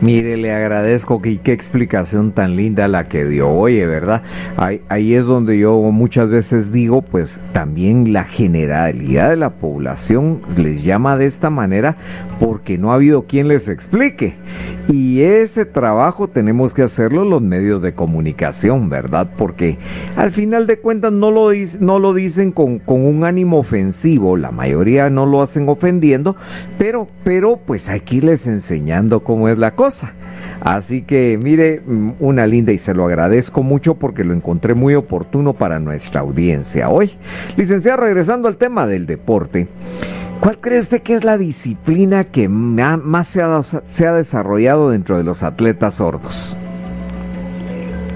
Mire, 0.00 0.36
le 0.36 0.52
agradezco 0.52 1.20
que 1.20 1.38
qué 1.38 1.50
explicación 1.50 2.30
tan 2.30 2.54
linda 2.54 2.86
la 2.86 3.08
que 3.08 3.24
dio. 3.24 3.48
Oye, 3.48 3.84
¿verdad? 3.84 4.22
Ahí, 4.56 4.80
ahí, 4.88 5.14
es 5.14 5.24
donde 5.24 5.58
yo 5.58 5.76
muchas 5.90 6.28
veces 6.30 6.70
digo, 6.70 7.02
pues 7.02 7.34
también 7.52 8.12
la 8.12 8.22
generalidad 8.22 9.30
de 9.30 9.36
la 9.36 9.54
población 9.54 10.40
les 10.56 10.84
llama 10.84 11.16
de 11.16 11.26
esta 11.26 11.50
manera 11.50 11.96
porque 12.38 12.78
no 12.78 12.92
ha 12.92 12.94
habido 12.94 13.24
quien 13.24 13.48
les 13.48 13.68
explique. 13.68 14.36
Y 14.86 15.22
ese 15.22 15.64
trabajo 15.64 16.28
tenemos 16.28 16.74
que 16.74 16.82
hacerlo 16.82 17.24
los 17.24 17.42
medios 17.42 17.82
de 17.82 17.92
comunicación, 17.92 18.88
¿verdad? 18.88 19.28
Porque 19.36 19.78
al 20.16 20.30
final 20.30 20.68
de 20.68 20.78
cuentas 20.78 21.10
no 21.12 21.32
lo, 21.32 21.50
no 21.80 21.98
lo 21.98 22.14
dicen 22.14 22.52
con, 22.52 22.78
con 22.78 23.04
un 23.04 23.24
ánimo 23.24 23.58
ofensivo, 23.58 24.36
la 24.36 24.52
mayoría 24.52 24.77
no 25.10 25.26
lo 25.26 25.42
hacen 25.42 25.68
ofendiendo, 25.68 26.36
pero, 26.78 27.08
pero 27.24 27.58
pues 27.58 27.88
aquí 27.88 28.20
les 28.20 28.46
enseñando 28.46 29.20
cómo 29.20 29.48
es 29.48 29.58
la 29.58 29.74
cosa. 29.74 30.12
Así 30.60 31.02
que 31.02 31.38
mire, 31.42 31.82
mm, 31.84 32.12
una 32.20 32.46
linda 32.46 32.72
y 32.72 32.78
se 32.78 32.94
lo 32.94 33.06
agradezco 33.06 33.62
mucho 33.62 33.94
porque 33.94 34.24
lo 34.24 34.34
encontré 34.34 34.74
muy 34.74 34.94
oportuno 34.94 35.52
para 35.52 35.78
nuestra 35.78 36.20
audiencia 36.20 36.88
hoy. 36.88 37.12
Licenciado, 37.56 38.02
regresando 38.02 38.48
al 38.48 38.56
tema 38.56 38.86
del 38.86 39.06
deporte. 39.06 39.68
¿Cuál 40.40 40.58
cree 40.58 40.78
usted 40.78 41.02
que 41.02 41.14
es 41.14 41.24
la 41.24 41.36
disciplina 41.36 42.24
que 42.24 42.48
más 42.48 43.26
se 43.26 43.42
ha, 43.42 43.62
se 43.62 44.06
ha 44.06 44.14
desarrollado 44.14 44.90
dentro 44.90 45.16
de 45.16 45.24
los 45.24 45.42
atletas 45.42 45.94
sordos? 45.94 46.56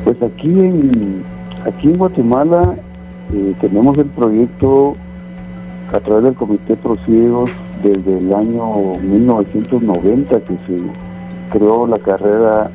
Pues 0.05 0.17
aquí 0.23 0.49
en, 0.49 1.23
aquí 1.67 1.89
en 1.89 1.99
Guatemala 1.99 2.77
eh, 3.33 3.55
tenemos 3.61 3.97
el 3.99 4.07
proyecto 4.07 4.97
a 5.93 6.01
través 6.01 6.25
del 6.25 6.35
Comité 6.35 6.75
Prosiegos 6.77 7.51
desde 7.83 8.19
el 8.19 8.33
año 8.33 8.97
1990 9.03 10.41
que 10.41 10.55
se 10.67 10.81
creó 11.51 11.87
la 11.87 11.99
carrera 11.99 12.71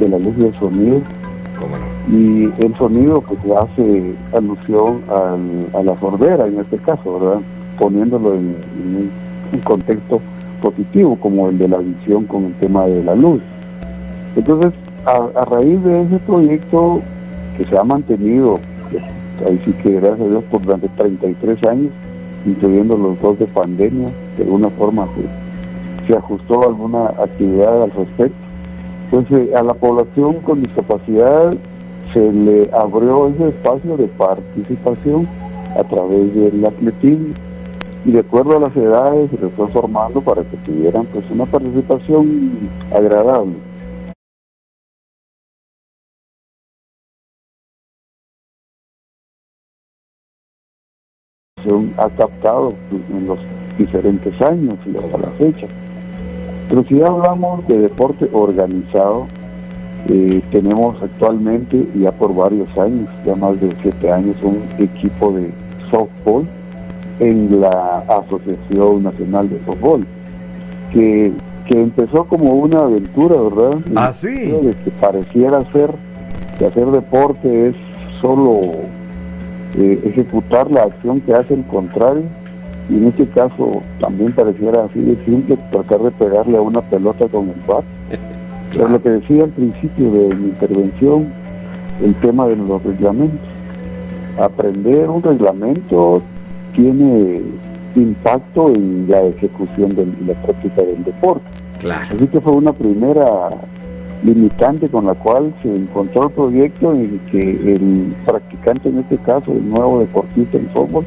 de 0.00 0.08
la 0.08 0.18
luz 0.18 0.36
del 0.36 0.58
sonido. 0.58 1.00
Y 2.10 2.44
el 2.62 2.74
sonido 2.76 3.20
pues 3.20 3.38
hace 3.56 4.14
alusión 4.32 5.02
a 5.08 5.82
la 5.82 5.98
sordera 6.00 6.46
en 6.46 6.58
este 6.58 6.78
caso, 6.78 7.18
¿verdad? 7.18 7.40
Poniéndolo 7.78 8.34
en, 8.34 8.56
un, 9.52 9.60
contexto 9.64 10.20
positivo 10.62 11.16
como 11.16 11.48
el 11.48 11.58
de 11.58 11.68
la 11.68 11.78
visión 11.78 12.24
con 12.24 12.46
el 12.46 12.54
tema 12.54 12.86
de 12.86 13.02
la 13.02 13.14
luz. 13.14 13.40
Entonces, 14.36 14.72
a, 15.04 15.44
raíz 15.44 15.82
de 15.82 16.02
ese 16.02 16.18
proyecto 16.20 17.00
que 17.56 17.64
se 17.64 17.76
ha 17.76 17.82
mantenido, 17.82 18.60
pues, 18.90 19.02
ahí 19.48 19.60
sí 19.64 19.72
que 19.82 19.92
gracias 19.92 20.20
a 20.20 20.30
Dios 20.30 20.44
por 20.50 20.62
durante 20.62 20.88
33 20.88 21.64
años, 21.64 21.90
incluyendo 22.46 22.96
los 22.96 23.20
dos 23.20 23.38
de 23.38 23.46
pandemia, 23.46 24.08
de 24.36 24.44
alguna 24.44 24.70
forma 24.70 25.06
se, 26.06 26.14
ajustó 26.14 26.62
alguna 26.62 27.06
actividad 27.06 27.82
al 27.82 27.90
respecto. 27.90 28.36
Entonces, 29.10 29.54
a 29.54 29.62
la 29.62 29.74
población 29.74 30.36
con 30.40 30.62
discapacidad 30.62 31.54
se 32.12 32.32
le 32.32 32.70
abrió 32.72 33.28
ese 33.28 33.48
espacio 33.48 33.96
de 33.96 34.06
participación 34.08 35.28
a 35.78 35.84
través 35.84 36.34
del 36.34 36.64
atletismo 36.64 37.34
y 38.04 38.12
de 38.12 38.20
acuerdo 38.20 38.56
a 38.56 38.60
las 38.60 38.76
edades 38.76 39.30
se 39.30 39.38
les 39.38 39.52
fue 39.52 39.68
formando 39.68 40.20
para 40.22 40.42
que 40.42 40.56
tuvieran 40.58 41.04
pues 41.12 41.24
una 41.30 41.44
participación 41.44 42.50
agradable. 42.94 43.67
Ha 51.96 52.08
captado 52.10 52.74
en 52.90 53.26
los 53.26 53.38
diferentes 53.78 54.40
años 54.42 54.76
y 54.86 54.96
hasta 54.96 55.18
la 55.18 55.28
fecha. 55.38 55.66
Pero 56.68 56.84
si 56.84 57.00
hablamos 57.00 57.66
de 57.66 57.78
deporte 57.78 58.28
organizado, 58.32 59.26
eh, 60.08 60.42
tenemos 60.50 61.02
actualmente, 61.02 61.86
ya 61.94 62.12
por 62.12 62.34
varios 62.34 62.68
años, 62.78 63.08
ya 63.26 63.34
más 63.34 63.60
de 63.60 63.74
siete 63.82 64.10
años, 64.10 64.36
un 64.42 64.62
equipo 64.78 65.32
de 65.32 65.50
softball 65.90 66.46
en 67.20 67.60
la 67.60 68.04
Asociación 68.08 69.02
Nacional 69.02 69.48
de 69.48 69.58
Softball, 69.64 70.06
que, 70.92 71.32
que 71.66 71.80
empezó 71.80 72.24
como 72.24 72.52
una 72.52 72.80
aventura, 72.80 73.36
¿verdad? 73.40 73.78
Ah, 73.96 74.12
sí. 74.12 74.28
De 74.28 74.74
que 74.84 74.90
pareciera 75.00 75.60
ser 75.72 75.90
que 76.58 76.66
hacer 76.66 76.86
deporte 76.86 77.68
es 77.68 77.76
solo 78.20 78.72
eh, 79.76 80.00
ejecutar 80.04 80.70
la 80.70 80.84
acción 80.84 81.20
que 81.20 81.34
hace 81.34 81.54
el 81.54 81.64
contrario 81.64 82.24
y 82.88 82.96
en 82.96 83.08
este 83.08 83.26
caso 83.26 83.82
también 84.00 84.32
pareciera 84.32 84.84
así 84.84 85.00
de 85.00 85.22
simple 85.24 85.58
tratar 85.70 86.00
de 86.00 86.10
pegarle 86.12 86.56
a 86.56 86.62
una 86.62 86.80
pelota 86.80 87.26
con 87.28 87.48
el 87.48 87.60
bat. 87.66 87.84
Pero 88.72 88.88
lo 88.88 89.02
que 89.02 89.10
decía 89.10 89.44
al 89.44 89.50
principio 89.50 90.10
de 90.10 90.34
mi 90.34 90.48
intervención, 90.48 91.32
el 92.02 92.14
tema 92.16 92.46
de 92.46 92.56
los 92.56 92.82
reglamentos. 92.82 93.48
Aprender 94.38 95.08
un 95.08 95.22
reglamento 95.22 96.22
tiene 96.74 97.42
impacto 97.96 98.68
en 98.68 99.06
la 99.08 99.22
ejecución 99.22 99.90
de 99.90 100.06
la 100.26 100.34
práctica 100.42 100.82
del 100.82 101.02
deporte. 101.02 101.44
Así 101.90 102.26
que 102.28 102.40
fue 102.40 102.52
una 102.52 102.72
primera 102.72 103.50
limitante 104.22 104.88
con 104.88 105.06
la 105.06 105.14
cual 105.14 105.54
se 105.62 105.74
encontró 105.74 106.24
el 106.24 106.30
proyecto 106.30 106.92
en 106.92 107.20
que 107.30 107.40
el 107.74 108.14
practicante, 108.26 108.88
en 108.88 108.98
este 108.98 109.16
caso, 109.18 109.52
el 109.52 109.68
nuevo 109.68 110.00
deportista 110.00 110.58
en 110.58 110.68
fútbol, 110.70 111.04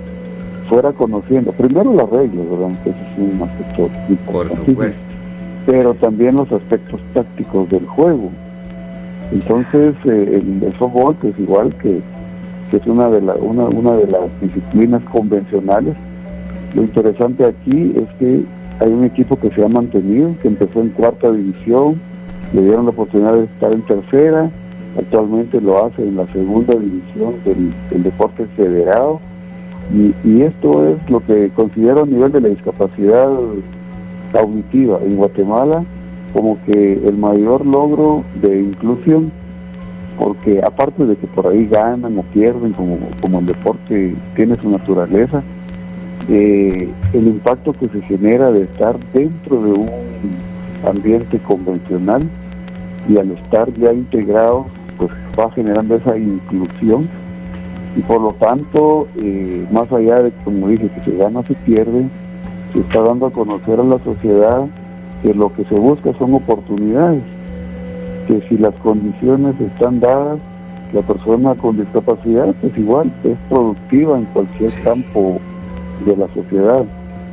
fuera 0.70 0.94
conociendo 0.94 1.52
primero 1.52 1.94
las 1.94 2.10
reglas, 2.10 2.50
¿verdad? 2.50 2.84
Que 2.84 2.90
es 2.92 2.96
un 3.18 3.42
aspecto 3.42 3.90
Por 4.32 4.50
Pero 5.66 5.94
también 5.96 6.36
los 6.36 6.52
aspectos 6.52 7.02
tácticos 7.14 7.70
del 7.70 7.86
juego. 7.86 8.30
Entonces, 9.32 9.96
eh, 10.06 10.42
el, 10.42 10.74
fútbol, 10.74 11.16
que 11.22 11.30
es 11.30 11.40
igual 11.40 11.74
que, 11.76 12.00
que 12.70 12.78
es 12.78 12.88
una 12.88 13.10
de, 13.10 13.22
la, 13.22 13.34
una, 13.36 13.66
una 13.66 13.94
de 13.94 14.08
las 14.08 14.42
disciplinas 14.42 15.02
convencionales, 15.12 15.96
lo 16.74 16.84
interesante 16.84 17.46
aquí 17.46 17.94
es 17.96 18.10
que 18.18 18.44
hay 18.80 18.92
un 18.92 19.04
equipo 19.04 19.38
que 19.38 19.52
se 19.52 19.64
ha 19.64 19.68
mantenido, 19.68 20.34
que 20.42 20.48
empezó 20.48 20.82
en 20.82 20.90
cuarta 20.90 21.32
división, 21.32 22.00
le 22.54 22.62
dieron 22.62 22.86
la 22.86 22.92
oportunidad 22.92 23.34
de 23.34 23.46
estar 23.46 23.72
en 23.72 23.82
tercera, 23.84 24.50
actualmente 24.98 25.62
lo 25.62 25.86
hace 25.86 26.04
en 26.04 26.18
la 26.18 26.28
segunda 26.28 26.76
división 26.76 27.36
del, 27.46 28.04
deporte 28.04 28.46
federado 28.58 29.20
y, 29.94 30.42
esto 30.42 30.88
es 30.88 31.10
lo 31.10 31.20
que 31.22 31.50
considero 31.50 32.04
a 32.04 32.06
nivel 32.06 32.32
de 32.32 32.42
la 32.42 32.50
discapacidad 32.50 33.30
auditiva 34.34 35.00
en 35.04 35.18
Guatemala 35.18 35.84
como 36.34 36.58
que 36.66 36.94
el 36.94 37.18
mayor 37.18 37.66
logro 37.66 38.24
de 38.42 38.62
inclusión 38.62 39.32
porque 40.18 40.62
aparte 40.64 41.06
de 41.06 41.16
que 41.16 41.28
por 41.28 41.48
ahí 41.48 41.66
ganan 41.66 42.18
o 42.18 42.24
pierden 42.24 42.74
como, 42.74 42.98
como 43.22 43.40
el 43.40 43.46
deporte 43.48 44.16
tiene 44.36 44.56
su 44.56 44.70
naturaleza 44.70 45.44
eh, 46.30 46.90
el 47.14 47.28
impacto 47.28 47.74
que 47.74 47.88
se 47.90 48.02
genera 48.04 48.52
de 48.52 48.64
estar 48.64 48.98
dentro 49.14 49.62
de 49.62 49.72
un 49.72 49.88
ambiente 50.88 51.40
convencional 51.40 52.22
y 53.08 53.18
al 53.18 53.32
estar 53.32 53.72
ya 53.74 53.94
integrado 53.94 54.66
pues 54.98 55.12
va 55.40 55.52
generando 55.52 55.96
esa 55.96 56.18
inclusión. 56.18 57.08
Y 57.96 58.02
por 58.02 58.22
lo 58.22 58.32
tanto 58.34 59.08
eh, 59.22 59.66
más 59.72 59.92
allá 59.92 60.22
de 60.24 60.32
como 60.46 60.70
dije 60.70 60.90
que 60.90 61.12
se 61.12 61.18
gana 61.18 61.44
se 61.44 61.54
pierde 61.56 62.06
se 62.74 62.80
está 62.80 63.02
dando 63.02 63.26
a 63.26 63.32
conocer 63.32 63.80
a 63.80 63.84
la 63.84 64.00
sociedad 64.00 64.66
que 65.22 65.34
lo 65.34 65.54
que 65.54 65.66
se 65.66 65.76
busca 65.76 66.14
son 66.18 66.34
oportunidades 66.36 67.22
que 68.28 68.42
si 68.48 68.58
las 68.58 68.74
condiciones 68.76 69.60
están 69.60 70.00
dadas 70.00 70.40
la 70.94 71.02
persona 71.02 71.54
con 71.56 71.78
discapacidad 71.78 72.56
pues 72.62 72.78
igual 72.78 73.12
es 73.26 73.38
productiva 73.50 74.18
en 74.18 74.26
cualquier 74.26 74.72
campo 74.84 75.40
de 76.06 76.16
la 76.16 76.28
sociedad 76.34 76.86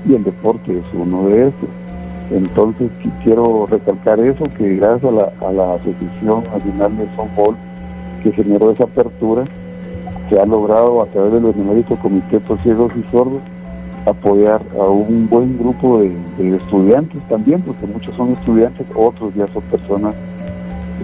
y 0.08 0.14
el 0.14 0.24
deporte 0.24 0.76
es 0.76 0.84
uno 0.92 1.28
de 1.28 1.48
esos 1.48 1.68
entonces 2.30 2.90
quiero 3.24 3.66
recalcar 3.70 4.20
eso, 4.20 4.44
que 4.56 4.76
gracias 4.76 5.04
a 5.04 5.14
la, 5.14 5.32
a 5.46 5.52
la 5.52 5.74
Asociación 5.74 6.44
Nacional 6.44 6.96
de 6.98 7.06
Softball 7.16 7.56
que 8.22 8.32
generó 8.32 8.70
esa 8.70 8.84
apertura, 8.84 9.44
se 10.28 10.38
ha 10.38 10.44
logrado 10.44 11.02
a 11.02 11.06
través 11.06 11.32
de 11.32 11.40
los 11.40 11.56
numéricos 11.56 11.98
comités 12.00 12.40
por 12.42 12.58
ciegos 12.62 12.92
y 12.96 13.10
sordos 13.10 13.40
apoyar 14.06 14.62
a 14.78 14.84
un 14.84 15.28
buen 15.28 15.58
grupo 15.58 16.00
de, 16.00 16.56
estudiantes 16.56 17.20
también, 17.28 17.62
porque 17.62 17.86
muchos 17.86 18.14
son 18.16 18.32
estudiantes, 18.32 18.86
otros 18.94 19.34
ya 19.34 19.46
son 19.52 19.62
personas 19.64 20.14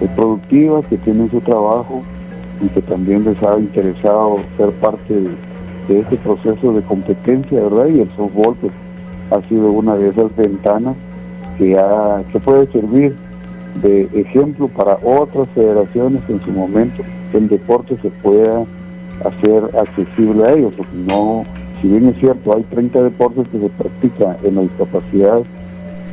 eh, 0.01 0.07
productivas 0.15 0.85
que 0.87 0.97
tienen 0.97 1.29
su 1.29 1.39
trabajo 1.41 2.03
y 2.61 2.67
que 2.69 2.81
también 2.81 3.23
les 3.23 3.41
ha 3.43 3.57
interesado 3.59 4.39
ser 4.57 4.71
parte 4.73 5.13
de, 5.13 5.29
de 5.87 5.99
este 5.99 6.17
proceso 6.17 6.73
de 6.73 6.81
competencia, 6.83 7.61
¿verdad? 7.61 7.87
Y 7.87 8.01
el 8.01 8.09
softball 8.15 8.55
pues, 8.55 8.71
ha 9.31 9.47
sido 9.47 9.71
una 9.71 9.95
de 9.95 10.09
esas 10.09 10.35
ventanas 10.35 10.95
que, 11.57 11.77
que 12.31 12.39
puede 12.39 12.67
servir 12.71 13.15
de 13.81 14.09
ejemplo 14.13 14.67
para 14.69 14.97
otras 15.03 15.47
federaciones 15.53 16.21
en 16.29 16.41
su 16.41 16.51
momento 16.51 17.03
el 17.33 17.49
deporte 17.49 17.97
se 18.01 18.09
pueda 18.09 18.65
hacer 19.23 19.63
accesible 19.77 20.45
a 20.45 20.53
ellos, 20.53 20.73
porque 20.75 20.95
no, 20.95 21.45
si 21.81 21.87
bien 21.87 22.07
es 22.07 22.17
cierto, 22.17 22.55
hay 22.55 22.63
30 22.63 23.03
deportes 23.03 23.47
que 23.49 23.59
se 23.59 23.69
practican 23.69 24.37
en 24.43 24.55
la 24.55 24.61
discapacidad 24.61 25.41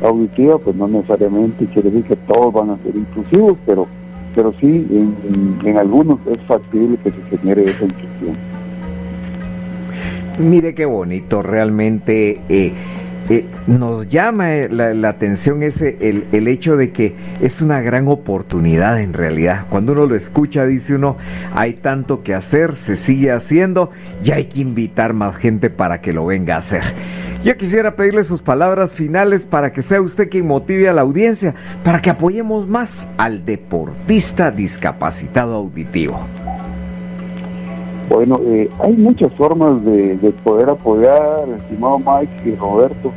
auditiva, 0.03 0.57
pues 0.57 0.75
no 0.75 0.87
necesariamente 0.87 1.65
quiere 1.67 1.89
decir 1.91 2.05
que 2.05 2.15
todos 2.15 2.53
van 2.53 2.71
a 2.71 2.77
ser 2.83 2.95
inclusivos, 2.95 3.57
pero 3.65 3.87
pero 4.35 4.51
sí 4.59 4.87
en, 5.63 5.77
algunos 5.77 6.19
es 6.25 6.41
factible 6.47 6.97
que 7.03 7.11
se 7.11 7.37
genere 7.37 7.69
esa 7.69 7.83
inclusión. 7.83 8.35
Mire 10.39 10.73
qué 10.73 10.85
bonito 10.85 11.43
realmente. 11.43 12.41
Eh, 12.49 12.73
eh, 13.29 13.45
nos 13.67 14.09
llama 14.09 14.53
eh, 14.53 14.69
la, 14.69 15.07
atención 15.07 15.63
ese 15.63 15.97
el, 16.01 16.25
el, 16.33 16.47
hecho 16.47 16.75
de 16.75 16.91
que 16.91 17.15
es 17.41 17.61
una 17.61 17.81
gran 17.81 18.07
oportunidad 18.07 18.99
en 18.99 19.13
realidad. 19.13 19.65
Cuando 19.69 19.93
uno 19.93 20.05
lo 20.05 20.15
escucha, 20.15 20.65
dice 20.65 20.95
uno, 20.95 21.17
hay 21.53 21.73
tanto 21.73 22.21
que 22.23 22.33
hacer, 22.33 22.75
se 22.75 22.97
sigue 22.97 23.31
haciendo 23.31 23.91
y 24.23 24.31
hay 24.31 24.45
que 24.45 24.59
invitar 24.59 25.13
más 25.13 25.37
gente 25.37 25.69
para 25.69 26.01
que 26.01 26.11
lo 26.11 26.25
venga 26.25 26.55
a 26.55 26.59
hacer. 26.59 26.83
Yo 27.43 27.57
quisiera 27.57 27.95
pedirle 27.95 28.23
sus 28.23 28.41
palabras 28.41 28.93
finales 28.93 29.45
para 29.45 29.73
que 29.73 29.81
sea 29.81 30.01
usted 30.01 30.29
quien 30.29 30.47
motive 30.47 30.87
a 30.87 30.93
la 30.93 31.01
audiencia, 31.01 31.53
para 31.83 32.01
que 32.01 32.09
apoyemos 32.09 32.67
más 32.67 33.05
al 33.17 33.45
deportista 33.45 34.49
discapacitado 34.49 35.55
auditivo. 35.55 36.25
Bueno, 38.09 38.39
eh, 38.45 38.69
hay 38.79 38.93
muchas 38.93 39.31
formas 39.33 39.83
de, 39.85 40.33
poder 40.43 40.69
apoyar, 40.69 41.47
estimado 41.57 41.99
Mike 41.99 42.49
y 42.49 42.55
Roberto. 42.55 43.11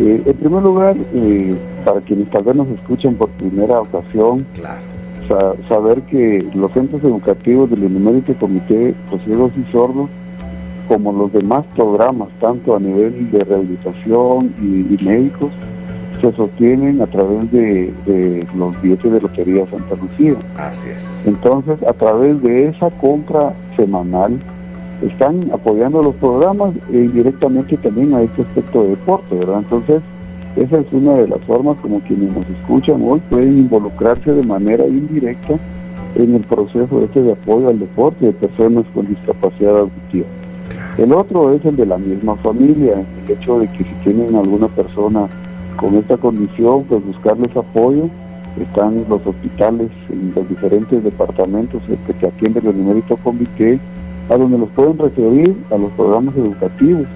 Eh, 0.00 0.22
en 0.26 0.34
primer 0.34 0.62
lugar, 0.62 0.96
eh, 1.14 1.54
para 1.84 2.00
quienes 2.00 2.28
tal 2.30 2.44
vez 2.44 2.56
nos 2.56 2.68
escuchen 2.68 3.14
por 3.14 3.28
primera 3.30 3.80
ocasión, 3.80 4.46
saber 5.68 6.02
que 6.02 6.46
los 6.54 6.70
centros 6.72 7.02
educativos 7.02 7.70
del 7.70 7.80
Benemérito 7.80 8.34
Comité 8.34 8.94
por 9.08 9.20
Ciegos 9.20 9.52
y 9.56 9.72
Sordos, 9.72 10.10
como 10.86 11.12
los 11.12 11.32
demás 11.32 11.64
programas, 11.74 12.28
tanto 12.40 12.76
a 12.76 12.80
nivel 12.80 13.30
de 13.30 13.42
rehabilitación 13.42 14.52
y, 14.60 15.02
médicos, 15.02 15.50
se 16.20 16.32
sostienen 16.32 17.00
a 17.02 17.06
través 17.06 17.50
de, 17.52 18.46
los 18.56 18.80
billetes 18.82 19.12
de 19.12 19.20
Lotería 19.20 19.66
Santa 19.70 19.94
Lucía. 19.96 20.34
Así 20.56 20.88
es. 20.88 21.26
Entonces, 21.26 21.82
a 21.82 21.92
través 21.92 22.42
de 22.42 22.68
esa 22.68 22.90
compra 22.90 23.54
semanal, 23.76 24.38
están 25.02 25.50
apoyando 25.52 26.02
los 26.02 26.14
programas 26.16 26.74
e 26.92 26.96
indirectamente 26.96 27.76
también 27.78 28.14
a 28.14 28.22
este 28.22 28.42
aspecto 28.42 28.84
de 28.84 28.90
deporte, 28.90 29.34
¿verdad? 29.34 29.58
Entonces, 29.58 30.02
esa 30.56 30.78
es 30.78 30.86
una 30.92 31.14
de 31.14 31.28
las 31.28 31.40
formas 31.40 31.76
como 31.82 32.00
quienes 32.00 32.32
nos 32.32 32.48
escuchan 32.48 33.02
hoy 33.04 33.20
pueden 33.28 33.58
involucrarse 33.58 34.32
de 34.32 34.42
manera 34.44 34.86
indirecta 34.86 35.58
en 36.14 36.34
el 36.36 36.42
proceso 36.42 37.02
este 37.02 37.22
de 37.22 37.32
apoyo 37.32 37.68
al 37.68 37.80
deporte 37.80 38.26
de 38.26 38.32
personas 38.32 38.84
con 38.94 39.08
discapacidad 39.08 39.78
auditiva. 39.78 40.26
El 40.96 41.12
otro 41.12 41.52
es 41.52 41.64
el 41.64 41.74
de 41.74 41.86
la 41.86 41.98
misma 41.98 42.36
familia, 42.36 43.04
el 43.26 43.32
hecho 43.32 43.58
de 43.58 43.66
que 43.68 43.78
si 43.78 43.94
tienen 44.04 44.36
alguna 44.36 44.68
persona 44.68 45.28
con 45.76 45.94
esta 45.96 46.16
condición, 46.16 46.84
pues 46.84 47.04
buscarles 47.04 47.56
apoyo. 47.56 48.08
Están 48.60 49.04
los 49.08 49.26
hospitales 49.26 49.90
en 50.10 50.32
los 50.34 50.48
diferentes 50.48 51.02
departamentos 51.02 51.82
que 52.06 52.12
se 52.12 52.26
atienden 52.26 52.66
el 52.66 52.78
numérito 52.78 53.16
comité, 53.16 53.80
a 54.30 54.36
donde 54.36 54.58
los 54.58 54.68
pueden 54.70 54.96
referir 54.96 55.56
a 55.70 55.76
los 55.76 55.90
programas 55.92 56.36
educativos 56.36 57.06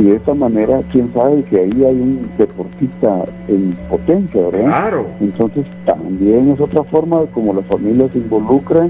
y 0.00 0.04
de 0.04 0.16
esta 0.16 0.32
manera, 0.32 0.80
quién 0.92 1.12
sabe 1.12 1.42
que 1.44 1.58
ahí 1.58 1.84
hay 1.84 2.00
un 2.00 2.30
deportista 2.38 3.24
en 3.48 3.76
potencia, 3.90 4.40
¿verdad? 4.42 4.64
Claro. 4.64 5.06
Entonces 5.20 5.66
también 5.84 6.50
es 6.52 6.60
otra 6.60 6.84
forma 6.84 7.22
como 7.34 7.52
la 7.52 7.60
familia 7.62 8.08
se 8.10 8.18
involucra 8.18 8.88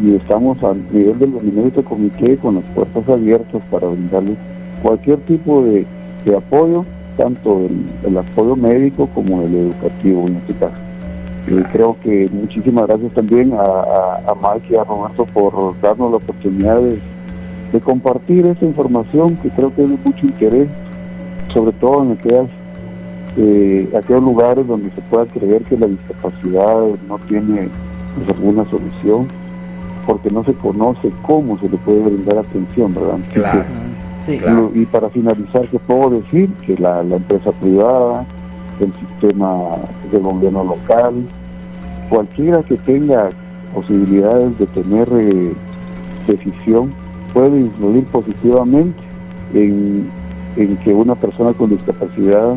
y 0.00 0.14
estamos 0.14 0.62
a 0.62 0.74
nivel 0.92 1.18
del 1.18 1.32
Benemérito 1.32 1.82
Comité 1.82 2.36
con 2.36 2.56
las 2.56 2.64
puertas 2.74 3.08
abiertas 3.08 3.62
para 3.68 3.88
brindarles 3.88 4.36
cualquier 4.82 5.18
tipo 5.20 5.64
de, 5.64 5.86
apoyo, 6.36 6.84
tanto 7.16 7.68
el, 8.06 8.16
apoyo 8.16 8.56
médico 8.56 9.08
como 9.14 9.42
el 9.42 9.54
educativo 9.54 10.26
en 10.26 10.36
este 10.36 10.54
caso. 10.54 10.76
Y 11.46 11.62
creo 11.72 11.96
que 12.02 12.28
muchísimas 12.32 12.86
gracias 12.86 13.12
también 13.12 13.52
a, 13.52 13.62
a, 13.62 14.22
a 14.28 14.34
Mike 14.34 14.72
y 14.72 14.76
a 14.76 14.84
Roberto 14.84 15.26
por 15.26 15.78
darnos 15.80 16.10
la 16.10 16.16
oportunidad 16.16 16.80
de 16.80 16.98
de 17.74 17.80
compartir 17.80 18.46
esa 18.46 18.64
información 18.64 19.36
que 19.42 19.50
creo 19.50 19.74
que 19.74 19.82
es 19.82 19.90
de 19.90 19.98
mucho 20.04 20.26
interés, 20.26 20.68
sobre 21.52 21.72
todo 21.72 22.04
en 22.04 22.12
aquellas, 22.12 22.46
eh, 23.36 23.90
aquellos 23.98 24.22
lugares 24.22 24.64
donde 24.64 24.90
se 24.90 25.00
pueda 25.02 25.26
creer 25.26 25.64
que 25.64 25.76
la 25.76 25.88
discapacidad 25.88 26.76
no 27.08 27.18
tiene 27.26 27.68
pues, 28.16 28.28
alguna 28.28 28.64
solución, 28.66 29.26
porque 30.06 30.30
no 30.30 30.44
se 30.44 30.54
conoce 30.54 31.10
cómo 31.22 31.58
se 31.58 31.68
le 31.68 31.76
puede 31.78 31.98
brindar 31.98 32.38
atención, 32.38 32.94
¿verdad? 32.94 33.18
Claro. 33.32 33.64
Sí. 34.26 34.40
Y 34.74 34.86
para 34.86 35.10
finalizar, 35.10 35.68
que 35.68 35.78
puedo 35.78 36.10
decir 36.10 36.48
que 36.66 36.76
la, 36.78 37.00
empresa 37.00 37.52
privada, 37.52 38.24
el 38.80 38.92
sistema 38.94 39.76
de 40.10 40.18
gobierno 40.18 40.64
local, 40.64 41.14
cualquiera 42.08 42.62
que 42.62 42.76
tenga 42.78 43.30
posibilidades 43.74 44.58
de 44.58 44.66
tener 44.66 45.08
eh, 45.12 45.52
decisión, 46.26 46.92
puede 47.34 47.60
influir 47.60 48.04
positivamente 48.04 49.02
en, 49.52 50.08
que 50.56 50.94
una 50.94 51.14
persona 51.16 51.52
con 51.52 51.70
discapacidad 51.70 52.56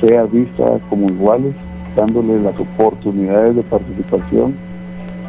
sea 0.00 0.24
vista 0.24 0.78
como 0.88 1.08
iguales, 1.08 1.54
dándole 1.96 2.40
las 2.40 2.58
oportunidades 2.58 3.56
de 3.56 3.62
participación. 3.62 4.54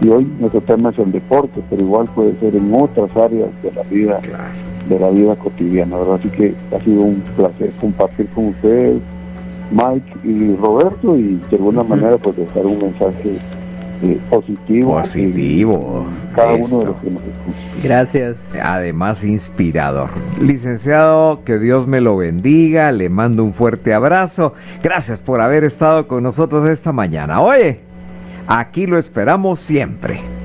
Y 0.02 0.10
hoy 0.10 0.28
nuestro 0.40 0.62
tema 0.62 0.90
es 0.90 1.00
el 1.00 1.12
deporte, 1.12 1.62
pero 1.70 1.82
igual 1.82 2.08
puede 2.16 2.36
ser 2.40 2.56
en 2.56 2.74
otras 2.74 3.16
áreas 3.16 3.50
de 3.62 3.72
la 3.72 3.84
vida, 3.84 4.20
de 4.92 5.00
la 5.00 5.10
vida 5.10 5.36
cotidiana, 5.36 5.98
¿verdad? 5.98 6.16
Así 6.16 6.30
que 6.30 6.54
ha 6.76 6.84
sido 6.84 7.02
un 7.02 7.24
placer 7.36 7.72
compartir 7.80 8.28
con 8.28 8.48
ustedes, 8.48 9.02
Mike 9.72 10.14
y 10.24 10.56
Roberto, 10.56 11.18
y 11.18 11.40
de 11.50 11.56
alguna 11.56 11.84
manera 11.84 12.18
pues 12.18 12.36
dejar 12.36 12.66
un 12.66 12.80
mensaje 12.80 13.38
eh, 14.04 14.20
positivo. 14.30 15.00
Positivo. 15.00 16.06
Cada 16.36 16.54
uno 16.54 16.80
de 16.80 16.86
los 16.86 16.96
que 16.98 17.10
nos 17.10 17.22
Gracias. 17.84 18.54
Además, 18.62 19.24
inspirador. 19.24 20.10
Licenciado, 20.40 21.44
que 21.46 21.58
Dios 21.58 21.88
me 21.88 22.02
lo 22.02 22.18
bendiga. 22.18 22.92
Le 22.92 23.10
mando 23.10 23.44
un 23.44 23.54
fuerte 23.54 23.94
abrazo. 23.94 24.54
Gracias 24.84 25.20
por 25.20 25.40
haber 25.40 25.64
estado 25.64 26.08
con 26.08 26.24
nosotros 26.24 26.68
esta 26.68 26.92
mañana. 26.92 27.42
Oye, 27.42 27.80
aquí 28.48 28.88
lo 28.88 28.98
esperamos 28.98 29.60
siempre. 29.60 30.41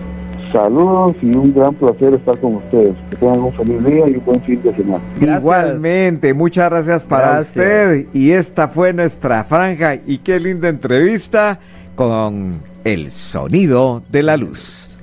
Saludos 0.56 1.16
y 1.20 1.34
un 1.34 1.52
gran 1.52 1.74
placer 1.74 2.14
estar 2.14 2.40
con 2.40 2.54
ustedes. 2.54 2.94
Que 3.10 3.16
tengan 3.16 3.40
un 3.40 3.52
feliz 3.52 3.84
día 3.84 4.08
y 4.08 4.14
un 4.14 4.24
buen 4.24 4.40
fin 4.40 4.62
de 4.62 4.74
semana. 4.74 5.04
Igualmente, 5.20 6.32
muchas 6.32 6.70
gracias 6.70 7.04
para 7.04 7.38
usted. 7.38 8.06
Y 8.14 8.30
esta 8.30 8.66
fue 8.66 8.94
nuestra 8.94 9.44
franja 9.44 9.96
y 10.06 10.16
qué 10.18 10.40
linda 10.40 10.70
entrevista 10.70 11.58
con 11.94 12.54
el 12.84 13.10
sonido 13.10 14.02
de 14.08 14.22
la 14.22 14.38
luz. 14.38 14.88